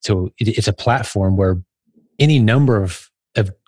[0.00, 1.62] So it, it's a platform where
[2.18, 3.08] any number of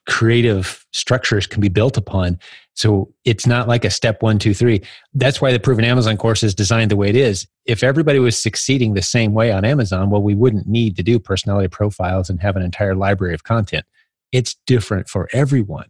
[0.09, 2.39] creative structures can be built upon.
[2.75, 4.83] So it's not like a step one, two, three.
[5.13, 7.47] That's why the proven Amazon course is designed the way it is.
[7.67, 11.19] If everybody was succeeding the same way on Amazon, well, we wouldn't need to do
[11.19, 13.85] personality profiles and have an entire library of content.
[14.33, 15.87] It's different for everyone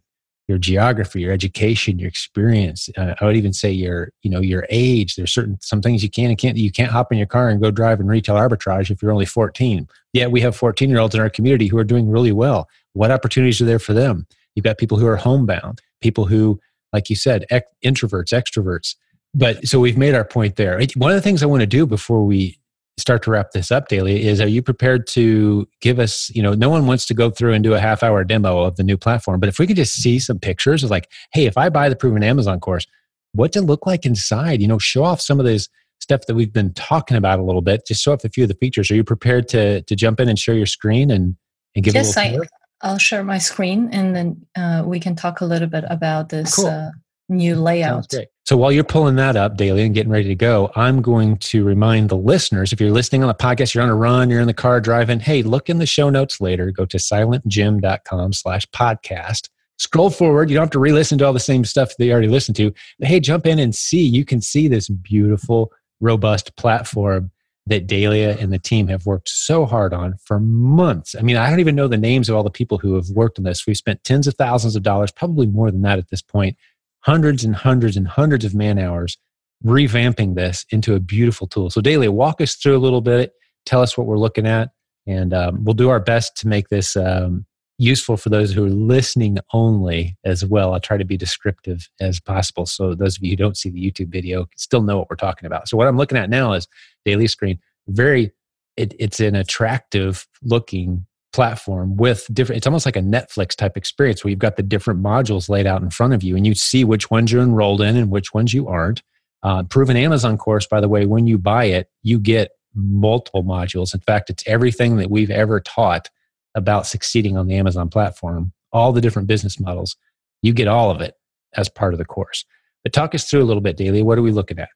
[0.51, 2.89] your geography, your education, your experience.
[2.97, 5.15] Uh, I would even say your, you know, your age.
[5.15, 6.57] There's certain some things you can and can't.
[6.57, 9.25] You can't hop in your car and go drive in retail arbitrage if you're only
[9.25, 9.87] 14.
[10.11, 12.67] Yet we have 14 year olds in our community who are doing really well.
[12.91, 14.27] What opportunities are there for them?
[14.55, 16.59] You've got people who are homebound, people who,
[16.91, 18.95] like you said, ec- introverts, extroverts.
[19.33, 20.81] But so we've made our point there.
[20.97, 22.59] One of the things I want to do before we
[23.01, 26.53] start to wrap this up Dalia is are you prepared to give us you know
[26.53, 28.97] no one wants to go through and do a half hour demo of the new
[28.97, 31.89] platform but if we could just see some pictures of like hey if i buy
[31.89, 32.85] the proven amazon course
[33.33, 34.61] what's it look like inside?
[34.61, 37.61] You know show off some of this stuff that we've been talking about a little
[37.61, 37.85] bit.
[37.85, 38.89] Just show off a few of the features.
[38.91, 41.35] Are you prepared to to jump in and share your screen and
[41.75, 42.47] and give yes, a little I,
[42.87, 46.55] i'll share my screen and then uh, we can talk a little bit about this
[46.55, 46.65] cool.
[46.65, 46.89] uh,
[47.29, 48.13] new layout
[48.51, 51.63] so while you're pulling that up Dalia and getting ready to go, I'm going to
[51.63, 54.47] remind the listeners if you're listening on the podcast, you're on a run, you're in
[54.47, 56.69] the car driving, hey, look in the show notes later.
[56.69, 59.47] Go to silentjim.com slash podcast.
[59.77, 60.49] Scroll forward.
[60.49, 62.57] You don't have to re listen to all the same stuff that you already listened
[62.57, 62.73] to.
[62.99, 64.05] But hey, jump in and see.
[64.05, 67.31] You can see this beautiful, robust platform
[67.67, 71.15] that Dalia and the team have worked so hard on for months.
[71.17, 73.37] I mean, I don't even know the names of all the people who have worked
[73.37, 73.65] on this.
[73.65, 76.57] We've spent tens of thousands of dollars, probably more than that at this point,
[77.01, 79.17] hundreds and hundreds and hundreds of man hours
[79.63, 81.69] revamping this into a beautiful tool.
[81.69, 83.33] So, Dalia, walk us through a little bit,
[83.65, 84.69] tell us what we're looking at,
[85.07, 87.45] and um, we'll do our best to make this um,
[87.77, 90.73] useful for those who are listening only as well.
[90.73, 93.83] I'll try to be descriptive as possible so those of you who don't see the
[93.83, 95.67] YouTube video still know what we're talking about.
[95.67, 96.67] So, what I'm looking at now is
[97.05, 97.59] daily screen.
[97.87, 98.31] Very,
[98.77, 104.23] it, it's an attractive looking platform with different it's almost like a netflix type experience
[104.23, 106.83] where you've got the different modules laid out in front of you and you see
[106.83, 109.01] which ones you're enrolled in and which ones you aren't.
[109.43, 113.93] Uh, proven amazon course by the way when you buy it you get multiple modules.
[113.93, 116.09] In fact it's everything that we've ever taught
[116.53, 119.95] about succeeding on the amazon platform all the different business models.
[120.41, 121.15] You get all of it
[121.55, 122.45] as part of the course.
[122.83, 124.69] But talk us through a little bit Dalia what are we looking at?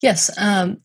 [0.00, 0.80] Yes um,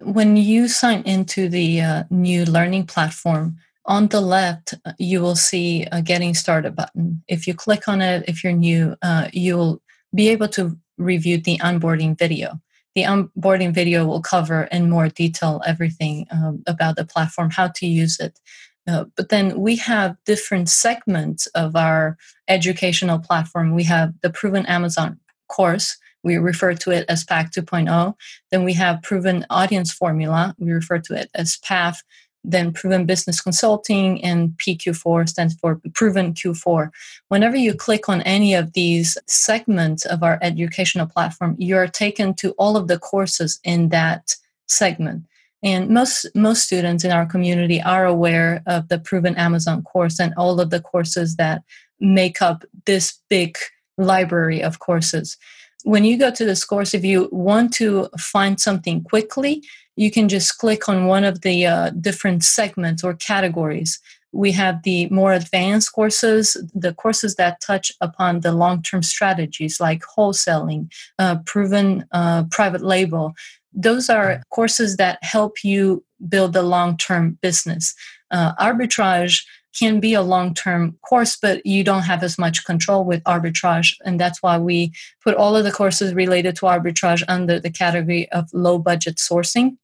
[0.00, 5.36] when you sign into the uh, new learning platform on the left, uh, you will
[5.36, 7.22] see a getting started button.
[7.28, 9.82] If you click on it, if you're new, uh, you'll
[10.14, 12.60] be able to review the onboarding video.
[12.94, 17.86] The onboarding video will cover in more detail everything um, about the platform, how to
[17.86, 18.38] use it.
[18.86, 22.16] Uh, but then we have different segments of our
[22.48, 23.74] educational platform.
[23.74, 25.18] We have the Proven Amazon
[25.48, 25.96] course.
[26.22, 28.14] We refer to it as PAC 2.0.
[28.50, 30.54] Then we have Proven Audience Formula.
[30.58, 32.02] We refer to it as PATH
[32.44, 36.90] then proven business consulting and PQ4 stands for proven Q4.
[37.28, 42.50] Whenever you click on any of these segments of our educational platform, you're taken to
[42.52, 44.36] all of the courses in that
[44.68, 45.24] segment.
[45.62, 50.34] And most most students in our community are aware of the Proven Amazon course and
[50.36, 51.62] all of the courses that
[51.98, 53.56] make up this big
[53.96, 55.38] library of courses.
[55.84, 59.62] When you go to this course, if you want to find something quickly,
[59.96, 64.00] you can just click on one of the uh, different segments or categories.
[64.32, 69.78] We have the more advanced courses, the courses that touch upon the long term strategies
[69.78, 73.34] like wholesaling, uh, proven uh, private label,
[73.74, 77.94] those are courses that help you build a long term business.
[78.30, 79.44] Uh, arbitrage
[79.76, 83.96] can be a long term course, but you don't have as much control with arbitrage.
[84.04, 88.30] And that's why we put all of the courses related to arbitrage under the category
[88.30, 89.76] of low budget sourcing.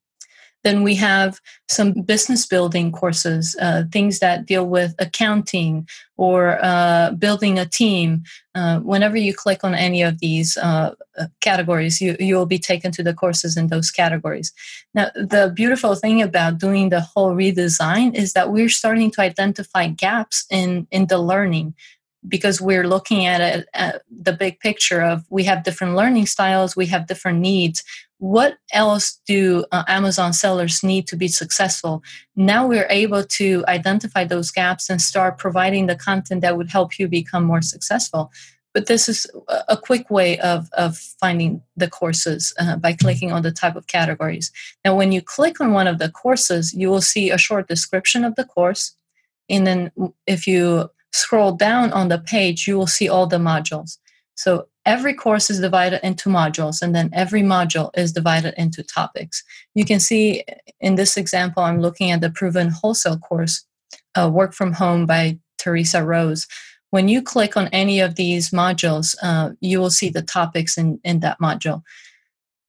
[0.62, 7.12] Then we have some business building courses, uh, things that deal with accounting or uh,
[7.12, 8.24] building a team.
[8.54, 12.58] Uh, whenever you click on any of these uh, uh, categories, you, you will be
[12.58, 14.52] taken to the courses in those categories.
[14.92, 19.88] Now, the beautiful thing about doing the whole redesign is that we're starting to identify
[19.88, 21.74] gaps in, in the learning
[22.28, 26.86] because we're looking at, at the big picture of we have different learning styles, we
[26.86, 27.82] have different needs.
[28.18, 32.02] What else do uh, Amazon sellers need to be successful?
[32.36, 36.98] Now we're able to identify those gaps and start providing the content that would help
[36.98, 38.30] you become more successful.
[38.72, 39.26] But this is
[39.68, 43.88] a quick way of, of finding the courses uh, by clicking on the type of
[43.88, 44.52] categories.
[44.84, 48.24] Now, when you click on one of the courses, you will see a short description
[48.24, 48.94] of the course.
[49.48, 49.90] And then
[50.26, 53.98] if you scroll down on the page, you will see all the modules.
[54.34, 59.42] So every course is divided into modules, and then every module is divided into topics.
[59.74, 60.44] You can see
[60.80, 63.64] in this example, I'm looking at the proven wholesale course,
[64.18, 66.46] uh, Work from Home by Teresa Rose.
[66.90, 70.98] When you click on any of these modules, uh, you will see the topics in,
[71.04, 71.82] in that module.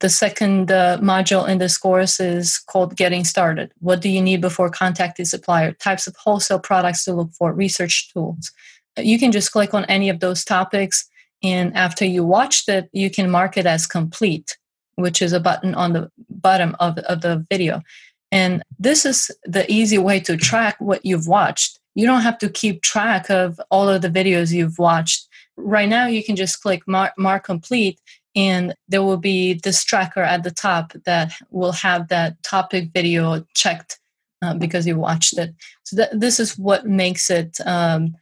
[0.02, 3.72] The second uh, module in this course is called Getting Started.
[3.82, 5.74] What do you need before contacting supplier?
[5.74, 8.52] Types of wholesale products to look for, research tools.
[8.98, 11.08] You can just click on any of those topics,
[11.44, 14.58] and after you watched it, you can mark it as complete,
[14.96, 17.84] which is a button on the bottom of, of the video.
[18.32, 21.80] And this is the easy way to track what you've watched.
[21.94, 25.28] You don't have to keep track of all of the videos you've watched.
[25.58, 28.00] Right now, you can just click mark, mark complete
[28.36, 33.46] and there will be this tracker at the top that will have that topic video
[33.54, 34.00] checked
[34.42, 35.54] uh, because you watched it.
[35.84, 38.16] So th- this is what makes it um,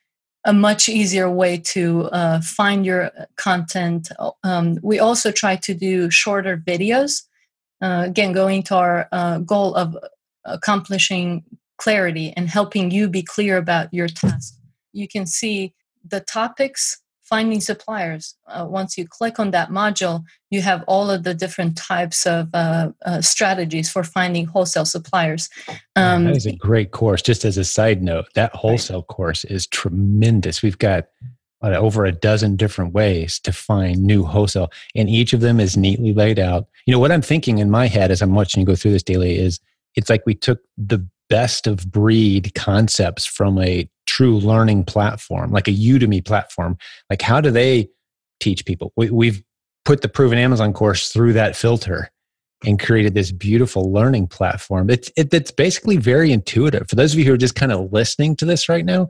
[0.45, 4.09] a much easier way to uh, find your content.
[4.43, 7.23] Um, we also try to do shorter videos.
[7.81, 9.97] Uh, again, going to our uh, goal of
[10.45, 11.43] accomplishing
[11.77, 14.55] clarity and helping you be clear about your task.
[14.91, 15.73] You can see
[16.05, 18.35] the topics finding suppliers.
[18.47, 22.49] Uh, once you click on that module, you have all of the different types of
[22.53, 25.47] uh, uh, strategies for finding wholesale suppliers.
[25.95, 27.21] Um, that is a great course.
[27.21, 29.07] Just as a side note, that wholesale right.
[29.07, 30.63] course is tremendous.
[30.63, 31.05] We've got
[31.61, 36.13] over a dozen different ways to find new wholesale, and each of them is neatly
[36.13, 36.67] laid out.
[36.85, 39.03] You know, what I'm thinking in my head as I'm watching you go through this
[39.03, 39.59] Dalia is
[39.95, 45.67] it's like we took the best of breed concepts from a true learning platform, like
[45.67, 46.77] a Udemy platform.
[47.09, 47.89] Like, how do they
[48.39, 48.91] teach people?
[48.95, 49.43] We, we've
[49.85, 52.09] put the proven Amazon course through that filter
[52.65, 54.89] and created this beautiful learning platform.
[54.89, 56.89] It's, it, it's basically very intuitive.
[56.89, 59.09] For those of you who are just kind of listening to this right now,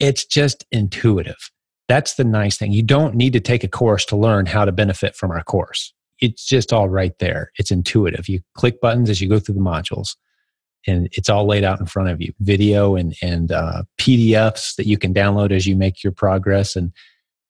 [0.00, 1.50] it's just intuitive.
[1.88, 2.72] That's the nice thing.
[2.72, 5.92] You don't need to take a course to learn how to benefit from our course.
[6.20, 7.52] It's just all right there.
[7.58, 8.28] It's intuitive.
[8.28, 10.16] You click buttons as you go through the modules
[10.86, 14.86] and it's all laid out in front of you video and and uh, pdfs that
[14.86, 16.92] you can download as you make your progress and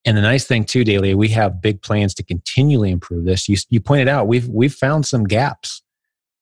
[0.07, 3.57] and the nice thing too Dalia we have big plans to continually improve this you,
[3.71, 5.83] you pointed out we've we've found some gaps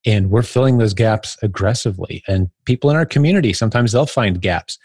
[0.04, 4.78] and we're filling those gaps aggressively and people in our community sometimes they'll find gaps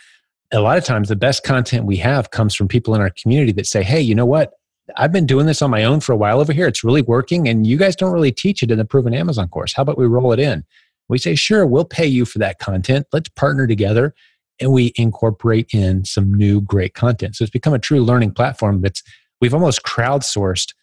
[0.54, 3.52] a lot of times the best content we have comes from people in our community
[3.52, 4.54] that say hey you know what
[4.96, 6.66] I've been doing this on my own for a while over here.
[6.68, 9.74] It's really working, and you guys don't really teach it in the Proven Amazon course.
[9.74, 10.64] How about we roll it in?
[11.10, 13.08] We say, sure, we'll pay you for that content.
[13.14, 14.14] Let's partner together.
[14.60, 17.36] And we incorporate in some new great content.
[17.36, 19.04] So it's become a true learning platform that's
[19.40, 20.74] we've almost crowdsourced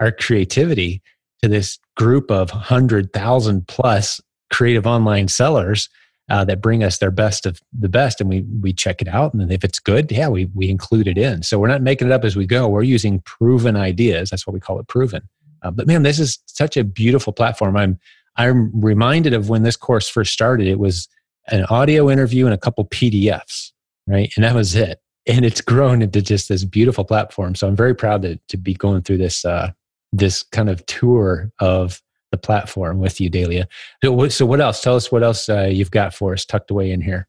[0.00, 1.02] our creativity
[1.42, 4.20] to this group of 100,000 plus
[4.50, 5.88] creative online sellers
[6.30, 9.34] uh, that bring us their best of the best and we we check it out
[9.34, 12.12] and if it's good yeah we we include it in so we're not making it
[12.12, 15.20] up as we go we're using proven ideas that's what we call it proven
[15.62, 17.98] uh, but man this is such a beautiful platform i'm
[18.36, 21.08] I'm reminded of when this course first started, it was
[21.48, 23.72] an audio interview and a couple PDFs,
[24.06, 24.32] right?
[24.36, 25.00] And that was it.
[25.26, 27.54] And it's grown into just this beautiful platform.
[27.54, 29.70] So I'm very proud to, to be going through this, uh,
[30.12, 33.66] this kind of tour of the platform with you, Dalia.
[34.02, 34.80] So, what else?
[34.80, 37.28] Tell us what else uh, you've got for us tucked away in here.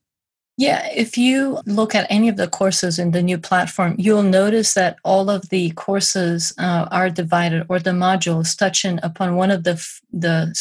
[0.58, 4.74] Yeah, if you look at any of the courses in the new platform, you'll notice
[4.74, 9.64] that all of the courses uh, are divided, or the modules touching upon one of
[9.64, 9.76] the
[10.12, 10.56] the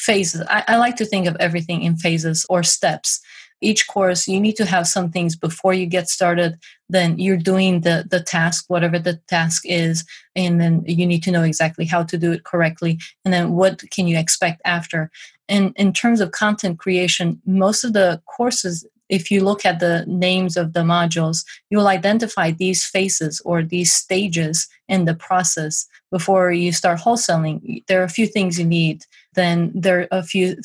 [0.00, 0.42] phases.
[0.48, 3.20] I, I like to think of everything in phases or steps.
[3.60, 6.58] Each course you need to have some things before you get started.
[6.88, 11.30] Then you're doing the the task whatever the task is and then you need to
[11.30, 12.98] know exactly how to do it correctly.
[13.24, 15.10] And then what can you expect after?
[15.48, 20.04] And in terms of content creation most of the courses if you look at the
[20.06, 26.50] names of the modules you'll identify these phases or these stages in the process before
[26.50, 27.84] you start wholesaling.
[27.86, 30.56] There are a few things you need then there are a few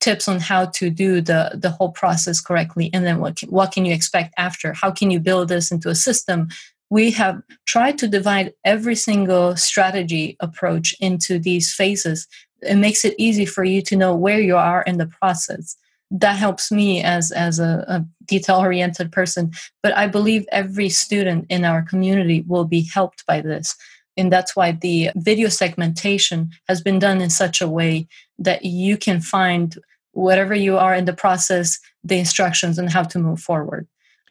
[0.00, 2.90] tips on how to do the the whole process correctly.
[2.92, 4.72] And then what can, what can you expect after?
[4.72, 6.48] How can you build this into a system?
[6.90, 12.28] We have tried to divide every single strategy approach into these phases.
[12.60, 15.76] It makes it easy for you to know where you are in the process.
[16.10, 19.52] That helps me as as a, a detail oriented person.
[19.82, 23.74] But i believe every student in our community will be helped by this
[24.16, 28.06] and that's why the video segmentation has been done in such a way
[28.38, 29.78] that you can find
[30.12, 33.88] whatever you are in the process, the instructions and how to move forward.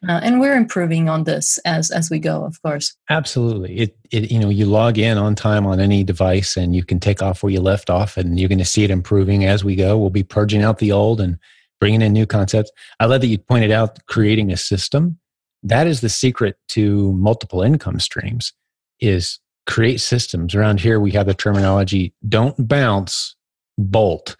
[0.08, 2.96] Uh, and we're improving on this as as we go of course.
[3.08, 3.78] Absolutely.
[3.78, 6.98] It, it you know you log in on time on any device and you can
[6.98, 9.76] take off where you left off and you're going to see it improving as we
[9.76, 9.96] go.
[9.96, 11.38] We'll be purging out the old and
[11.78, 12.72] bringing in new concepts.
[12.98, 15.18] I love that you pointed out creating a system.
[15.62, 18.52] That is the secret to multiple income streams
[18.98, 20.54] is create systems.
[20.54, 23.36] Around here, we have the terminology don't bounce,
[23.78, 24.36] bolt,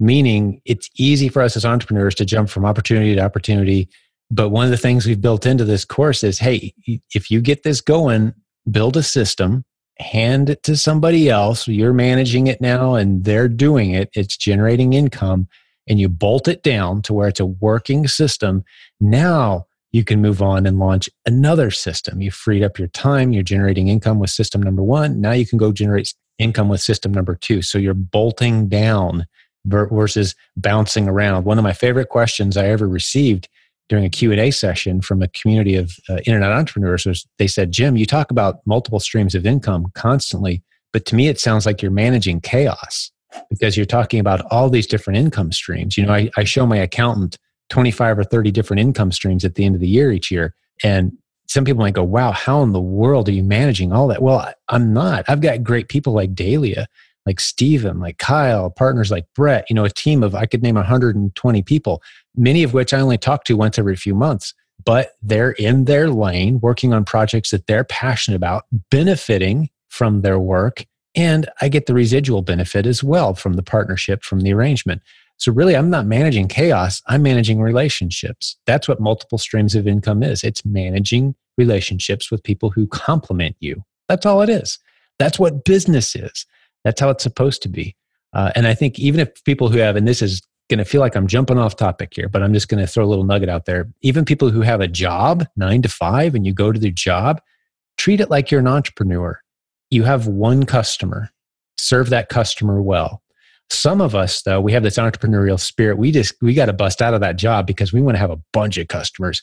[0.00, 3.88] meaning it's easy for us as entrepreneurs to jump from opportunity to opportunity.
[4.30, 6.74] But one of the things we've built into this course is hey,
[7.14, 8.34] if you get this going,
[8.70, 9.64] build a system,
[9.98, 11.68] hand it to somebody else.
[11.68, 15.48] You're managing it now and they're doing it, it's generating income,
[15.88, 18.64] and you bolt it down to where it's a working system.
[19.00, 22.20] Now, you can move on and launch another system.
[22.20, 25.20] You freed up your time, you're generating income with system number one.
[25.20, 27.62] Now you can go generate income with system number two.
[27.62, 29.26] So you're bolting down
[29.66, 31.44] versus bouncing around.
[31.44, 33.48] One of my favorite questions I ever received
[33.88, 37.96] during a Q&A session from a community of uh, internet entrepreneurs was they said, Jim,
[37.96, 40.62] you talk about multiple streams of income constantly,
[40.92, 43.10] but to me it sounds like you're managing chaos
[43.50, 45.96] because you're talking about all these different income streams.
[45.96, 47.38] You know, I, I show my accountant
[47.72, 50.54] 25 or 30 different income streams at the end of the year each year.
[50.84, 51.16] And
[51.48, 54.20] some people might go, wow, how in the world are you managing all that?
[54.20, 55.24] Well, I'm not.
[55.26, 56.84] I've got great people like Dalia,
[57.24, 60.74] like Steven, like Kyle, partners like Brett, you know, a team of, I could name
[60.74, 62.02] 120 people,
[62.36, 64.52] many of which I only talk to once every few months,
[64.84, 70.38] but they're in their lane working on projects that they're passionate about, benefiting from their
[70.38, 70.84] work.
[71.14, 75.00] And I get the residual benefit as well from the partnership, from the arrangement.
[75.42, 78.56] So, really, I'm not managing chaos, I'm managing relationships.
[78.64, 83.82] That's what multiple streams of income is it's managing relationships with people who complement you.
[84.08, 84.78] That's all it is.
[85.18, 86.46] That's what business is.
[86.84, 87.96] That's how it's supposed to be.
[88.32, 91.00] Uh, and I think even if people who have, and this is going to feel
[91.00, 93.48] like I'm jumping off topic here, but I'm just going to throw a little nugget
[93.48, 93.90] out there.
[94.00, 97.40] Even people who have a job, nine to five, and you go to their job,
[97.98, 99.40] treat it like you're an entrepreneur.
[99.90, 101.30] You have one customer,
[101.78, 103.21] serve that customer well.
[103.72, 105.96] Some of us, though, we have this entrepreneurial spirit.
[105.96, 108.30] We just we got to bust out of that job because we want to have
[108.30, 109.42] a bunch of customers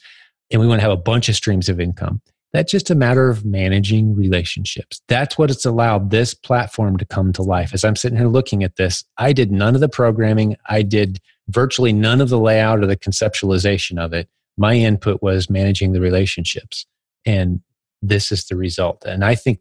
[0.52, 2.22] and we want to have a bunch of streams of income.
[2.52, 5.02] That's just a matter of managing relationships.
[5.08, 7.74] That's what it's allowed this platform to come to life.
[7.74, 10.58] As I'm sitting here looking at this, I did none of the programming.
[10.68, 14.30] I did virtually none of the layout or the conceptualization of it.
[14.58, 16.88] My input was managing the relationships.
[17.24, 17.62] And
[18.02, 19.06] this is the result.
[19.06, 19.60] And I think,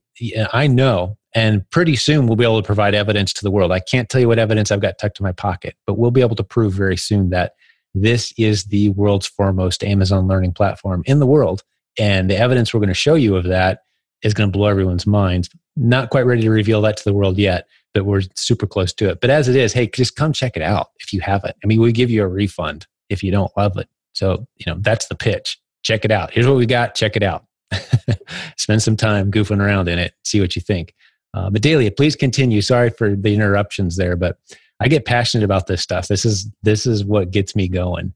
[0.52, 3.72] I know and pretty soon we'll be able to provide evidence to the world.
[3.72, 6.20] I can't tell you what evidence I've got tucked in my pocket, but we'll be
[6.20, 7.52] able to prove very soon that
[7.94, 11.62] this is the world's foremost Amazon learning platform in the world.
[11.98, 13.80] And the evidence we're going to show you of that
[14.22, 15.50] is going to blow everyone's minds.
[15.76, 19.08] Not quite ready to reveal that to the world yet, but we're super close to
[19.10, 19.20] it.
[19.20, 21.56] But as it is, hey, just come check it out if you haven't.
[21.62, 23.88] I mean, we give you a refund if you don't love it.
[24.12, 25.58] So, you know, that's the pitch.
[25.82, 26.32] Check it out.
[26.32, 26.94] Here's what we got.
[26.94, 27.44] Check it out.
[28.56, 30.14] Spend some time goofing around in it.
[30.24, 30.94] See what you think.
[31.34, 32.60] Uh, but Dalia, please continue.
[32.62, 34.38] Sorry for the interruptions there, but
[34.80, 36.08] I get passionate about this stuff.
[36.08, 38.14] This is this is what gets me going.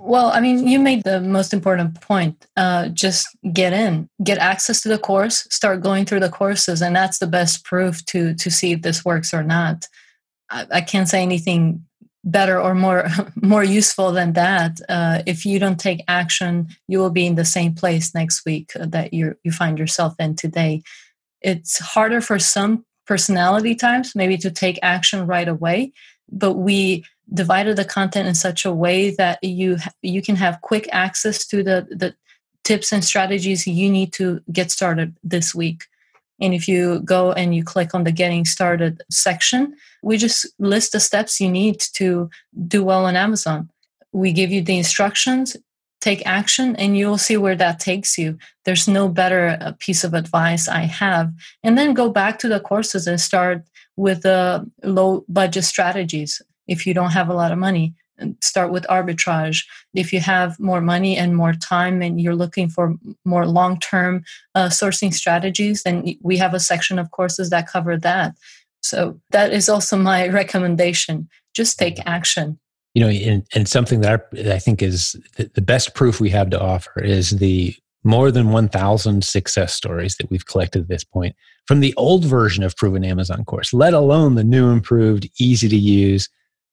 [0.00, 2.46] Well, I mean, you made the most important point.
[2.56, 6.94] Uh, just get in, get access to the course, start going through the courses, and
[6.94, 9.86] that's the best proof to to see if this works or not.
[10.50, 11.84] I, I can't say anything
[12.24, 14.80] better or more more useful than that.
[14.88, 18.72] Uh, if you don't take action, you will be in the same place next week
[18.74, 20.82] that you you find yourself in today
[21.40, 25.92] it's harder for some personality types, maybe to take action right away.
[26.30, 30.88] But we divided the content in such a way that you you can have quick
[30.92, 32.14] access to the the
[32.64, 35.84] tips and strategies you need to get started this week.
[36.40, 40.92] And if you go and you click on the getting started section, we just list
[40.92, 42.30] the steps you need to
[42.66, 43.70] do well on Amazon.
[44.12, 45.56] We give you the instructions,
[46.00, 48.38] take action, and you'll see where that takes you.
[48.64, 51.32] There's no better uh, piece of advice I have.
[51.62, 53.62] And then go back to the courses and start
[53.96, 57.94] with the low budget strategies if you don't have a lot of money
[58.42, 59.64] start with arbitrage.
[59.94, 64.24] If you have more money and more time and you're looking for more long term
[64.54, 68.34] uh, sourcing strategies, then we have a section of courses that cover that.
[68.82, 71.28] So that is also my recommendation.
[71.54, 72.58] Just take action.
[72.94, 76.60] You know, and, and something that I, think is the best proof we have to
[76.60, 81.36] offer is the more than 1,000 success stories that we've collected at this point
[81.66, 85.76] from the old version of Proven Amazon course, let alone the new, improved, easy to
[85.76, 86.28] use,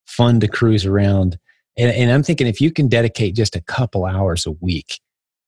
[0.05, 1.38] fun to cruise around.
[1.78, 5.01] And, and I'm thinking if you can dedicate just a couple hours a week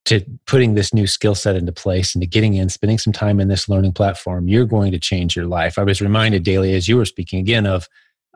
[0.05, 3.39] to putting this new skill set into place and to getting in, spending some time
[3.39, 5.77] in this learning platform, you're going to change your life.
[5.77, 7.87] I was reminded Dalia as you were speaking again of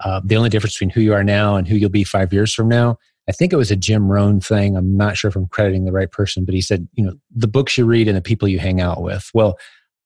[0.04, 2.54] uh, the only difference between who you are now and who you'll be five years
[2.54, 2.97] from now.
[3.30, 4.76] I think it was a Jim Rohn thing.
[4.76, 7.47] I'm not sure if I'm crediting the right person, but he said, you know, the
[7.47, 9.30] books you read and the people you hang out with.
[9.34, 9.58] Well,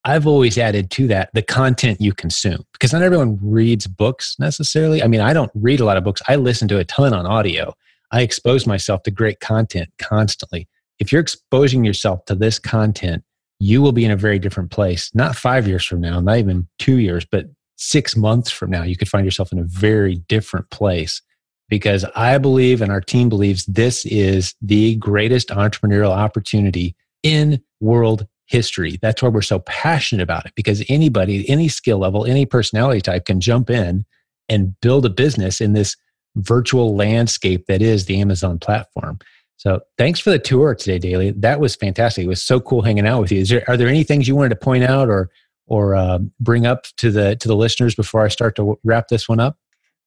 [0.04, 5.02] I've always added to that the content you consume because not everyone reads books necessarily.
[5.02, 6.22] I mean, I don't read a lot of books.
[6.28, 7.74] I listen to a ton on audio.
[8.12, 10.68] I expose myself to great content constantly.
[11.00, 13.24] If you're exposing yourself to this content,
[13.60, 15.10] you will be in a very different place.
[15.16, 18.96] Not five years from now, not even two years, but six months from now, you
[18.96, 21.22] could find yourself in a very different place
[21.70, 28.28] because I believe and our team believes this is the greatest entrepreneurial opportunity in world
[28.46, 29.00] history.
[29.02, 33.26] That's why we're so passionate about it because anybody, any skill level, any personality type
[33.26, 34.06] can jump in
[34.48, 35.96] and build a business in this
[36.36, 39.18] virtual landscape that is the Amazon platform.
[39.58, 41.34] So thanks for the tour today, Dalia.
[41.42, 42.26] That was fantastic.
[42.26, 43.40] It was so cool hanging out with you.
[43.40, 45.30] Is There, are there any things you wanted to point out or
[45.68, 49.28] or uh, bring up to the to the listeners before I start to wrap this
[49.28, 49.58] one up?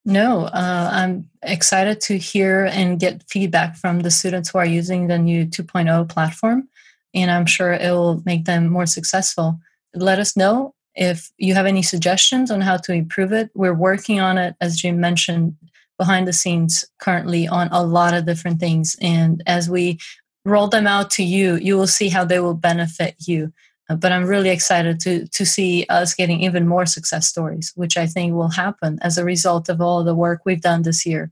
[0.05, 5.07] No, uh, I'm excited to hear and get feedback from the students who are using
[5.07, 6.69] the new 2.0 platform
[7.13, 9.59] and I'm sure it will make them more successful.
[9.93, 13.49] Let us know if you have any suggestions on how to improve it.
[13.55, 15.55] We're working on it, as Jim mentioned,
[15.97, 18.95] behind the scenes currently on a lot of different things.
[19.01, 19.99] And as we
[20.45, 23.51] roll them out to you, you will see how they will benefit you.
[23.89, 27.97] Uh, but I'm really excited to to see us getting even more success stories, which
[27.97, 31.31] I think will happen as a result of all the work we've done this year.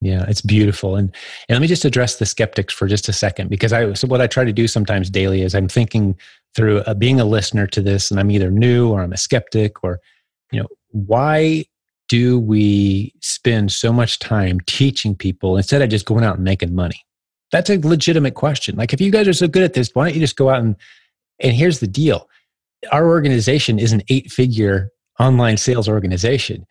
[0.00, 0.96] Yeah, it's beautiful.
[0.96, 1.14] And
[1.48, 4.20] and let me just address the skeptics for just a second because I so what
[4.20, 6.16] I try to do sometimes Dalia is I'm thinking
[6.54, 9.84] through uh, being a listener to this and I'm either new or I'm a skeptic
[9.84, 10.00] or
[10.50, 11.64] you know, why
[12.08, 16.74] do we spend so much time teaching people instead of just going out and making
[16.74, 17.04] money?
[17.52, 18.76] That's a legitimate question.
[18.76, 20.60] Like if you guys are so good at this, why don't you just go out
[20.60, 20.76] and
[21.40, 22.28] and here's the deal.
[22.92, 26.66] Our organization is an eight-figure online sales organization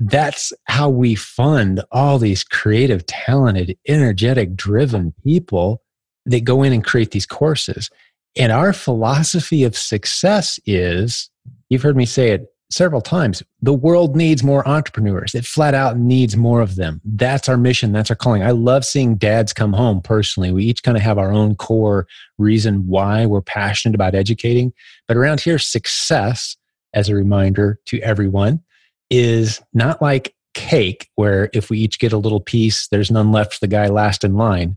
[0.00, 5.82] that's how we fund all these creative, talented, energetic, driven people
[6.26, 7.90] that go in and create these courses.
[8.36, 11.30] And our philosophy of success is
[11.68, 15.34] you've heard me say it several times the world needs more entrepreneurs.
[15.34, 17.00] It flat out needs more of them.
[17.04, 17.92] That's our mission.
[17.92, 18.42] That's our calling.
[18.42, 20.52] I love seeing dads come home personally.
[20.52, 22.06] We each kind of have our own core
[22.36, 24.72] reason why we're passionate about educating.
[25.06, 26.56] But around here, success,
[26.92, 28.62] as a reminder to everyone,
[29.10, 33.54] is not like cake, where if we each get a little piece, there's none left
[33.54, 34.76] for the guy last in line.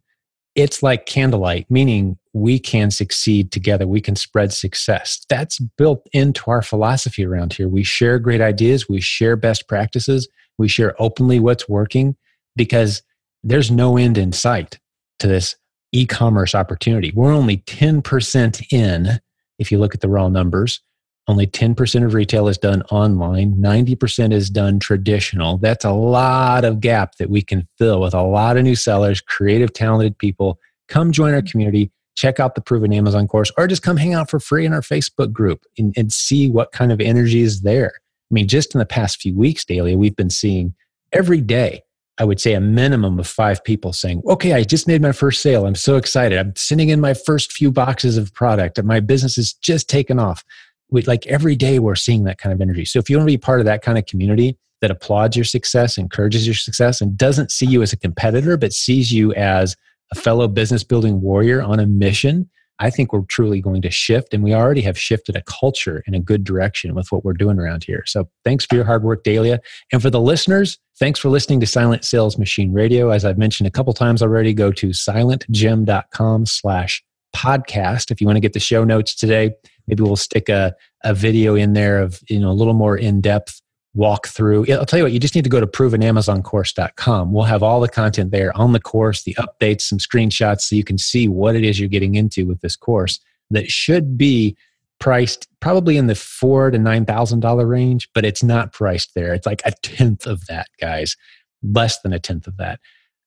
[0.56, 3.88] It's like candlelight, meaning we can succeed together.
[3.88, 5.26] We can spread success.
[5.30, 7.68] That's built into our philosophy around here.
[7.68, 10.28] We share great ideas, we share best practices,
[10.58, 12.16] we share openly what's working
[12.56, 13.02] because
[13.44, 14.80] there's no end in sight
[15.20, 15.56] to this
[15.92, 17.12] e commerce opportunity.
[17.14, 19.20] We're only 10% in,
[19.60, 20.82] if you look at the raw numbers.
[21.28, 25.60] Only 10% of retail is done online, 90% is done traditional.
[25.60, 29.22] That's a lot of gap that we can fill with a lot of new sellers,
[29.22, 30.60] creative, talented people.
[30.88, 34.30] Come join our community, check out the Proven Amazon course, or just come hang out
[34.30, 37.94] for free in our Facebook group and, and see what kind of energy is there.
[37.96, 40.74] I mean, just in the past few weeks, Dalia, we've been seeing
[41.12, 41.84] every day
[42.18, 45.42] I would say a minimum of five people saying, okay, I just made my first
[45.42, 45.66] sale.
[45.66, 46.38] I'm so excited.
[46.38, 50.44] I'm sending in my first few boxes of product my business is just taken off
[50.92, 52.86] we, like every day we're seeing that kind of energy.
[52.86, 55.46] So if you want to be part of that kind of community that applauds your
[55.46, 59.76] success, encourages your success, and doesn't see you as a competitor, but sees you as
[60.12, 62.50] a fellow business building warrior on a mission,
[62.80, 66.16] I think we're truly going to shift, and we already have shifted a culture in
[66.16, 68.04] a good direction with what we're doing around here.
[68.08, 69.60] So thanks for your hard work, Dalia.
[69.92, 73.12] And for the listeners, thanks for listening to Silent Sales Machine Radio.
[73.12, 77.04] As I've mentioned a couple times already, go to silentjim.com slash
[77.36, 78.10] podcast.
[78.10, 79.52] If you want to get the show notes today,
[79.88, 83.62] maybe we'll stick a, a video in there of you know a little more in-depth
[83.94, 84.66] walk through.
[84.72, 87.34] I'll tell you what, you just need to go to provenamazoncourse.com.
[87.34, 90.84] We'll have all the content there on the course, the updates, some screenshots so you
[90.84, 93.20] can see what it is you're getting into with this course
[93.50, 94.56] that should be
[95.00, 99.34] priced probably in the four to nine thousand dollar range, but it's not priced there.
[99.34, 101.18] It's like a tenth of that, guys.
[101.64, 102.80] Less than a tenth of that.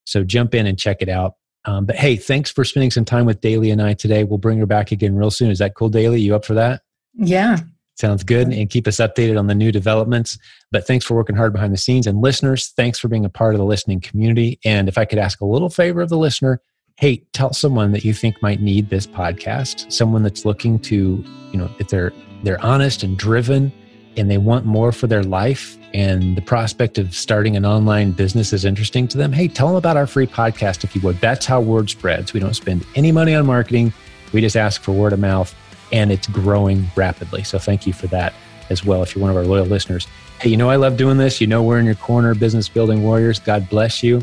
[0.05, 1.35] So jump in and check it out.
[1.67, 4.25] Um, but hey, thanks for spending some time with Dalia and I today.
[4.25, 5.51] We'll bring her back again real soon.
[5.51, 6.21] Is that cool, Dalia?
[6.21, 6.83] You up for that?
[7.15, 7.59] Yeah,
[7.97, 8.49] Sounds good.
[8.49, 10.37] And keep us updated on the new developments.
[10.73, 12.07] But thanks for working hard behind the scenes.
[12.07, 14.59] And listeners, thanks for being a part of the listening community.
[14.65, 16.61] And if I could ask a little favor of the listener,
[16.97, 21.59] hey, tell someone that you think might need this podcast, someone that's looking to, you
[21.59, 23.73] know, if they're they're honest and driven
[24.17, 28.53] and they want more for their life and the prospect of starting an online business
[28.53, 31.19] is interesting to them, hey, tell them about our free podcast if you would.
[31.21, 32.33] That's how word spreads.
[32.33, 33.93] We don't spend any money on marketing.
[34.33, 35.55] We just ask for word of mouth
[35.95, 37.45] and it's growing rapidly.
[37.45, 38.35] So thank you for that
[38.69, 40.09] as well if you're one of our loyal listeners.
[40.41, 41.41] Hey, you know I love doing this.
[41.41, 43.39] You know we're in your corner, business building warriors.
[43.39, 44.21] God bless you.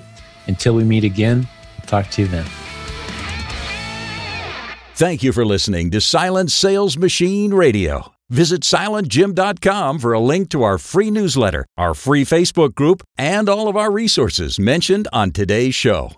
[0.48, 1.48] Until we meet again,
[1.88, 2.46] talk to you then.
[4.96, 8.12] Thank you for listening to Silent Sales Machine Radio.
[8.30, 13.68] Visit silentjim.com for a link to our free newsletter, our free Facebook group, and all
[13.68, 16.12] of our resources mentioned on today's show.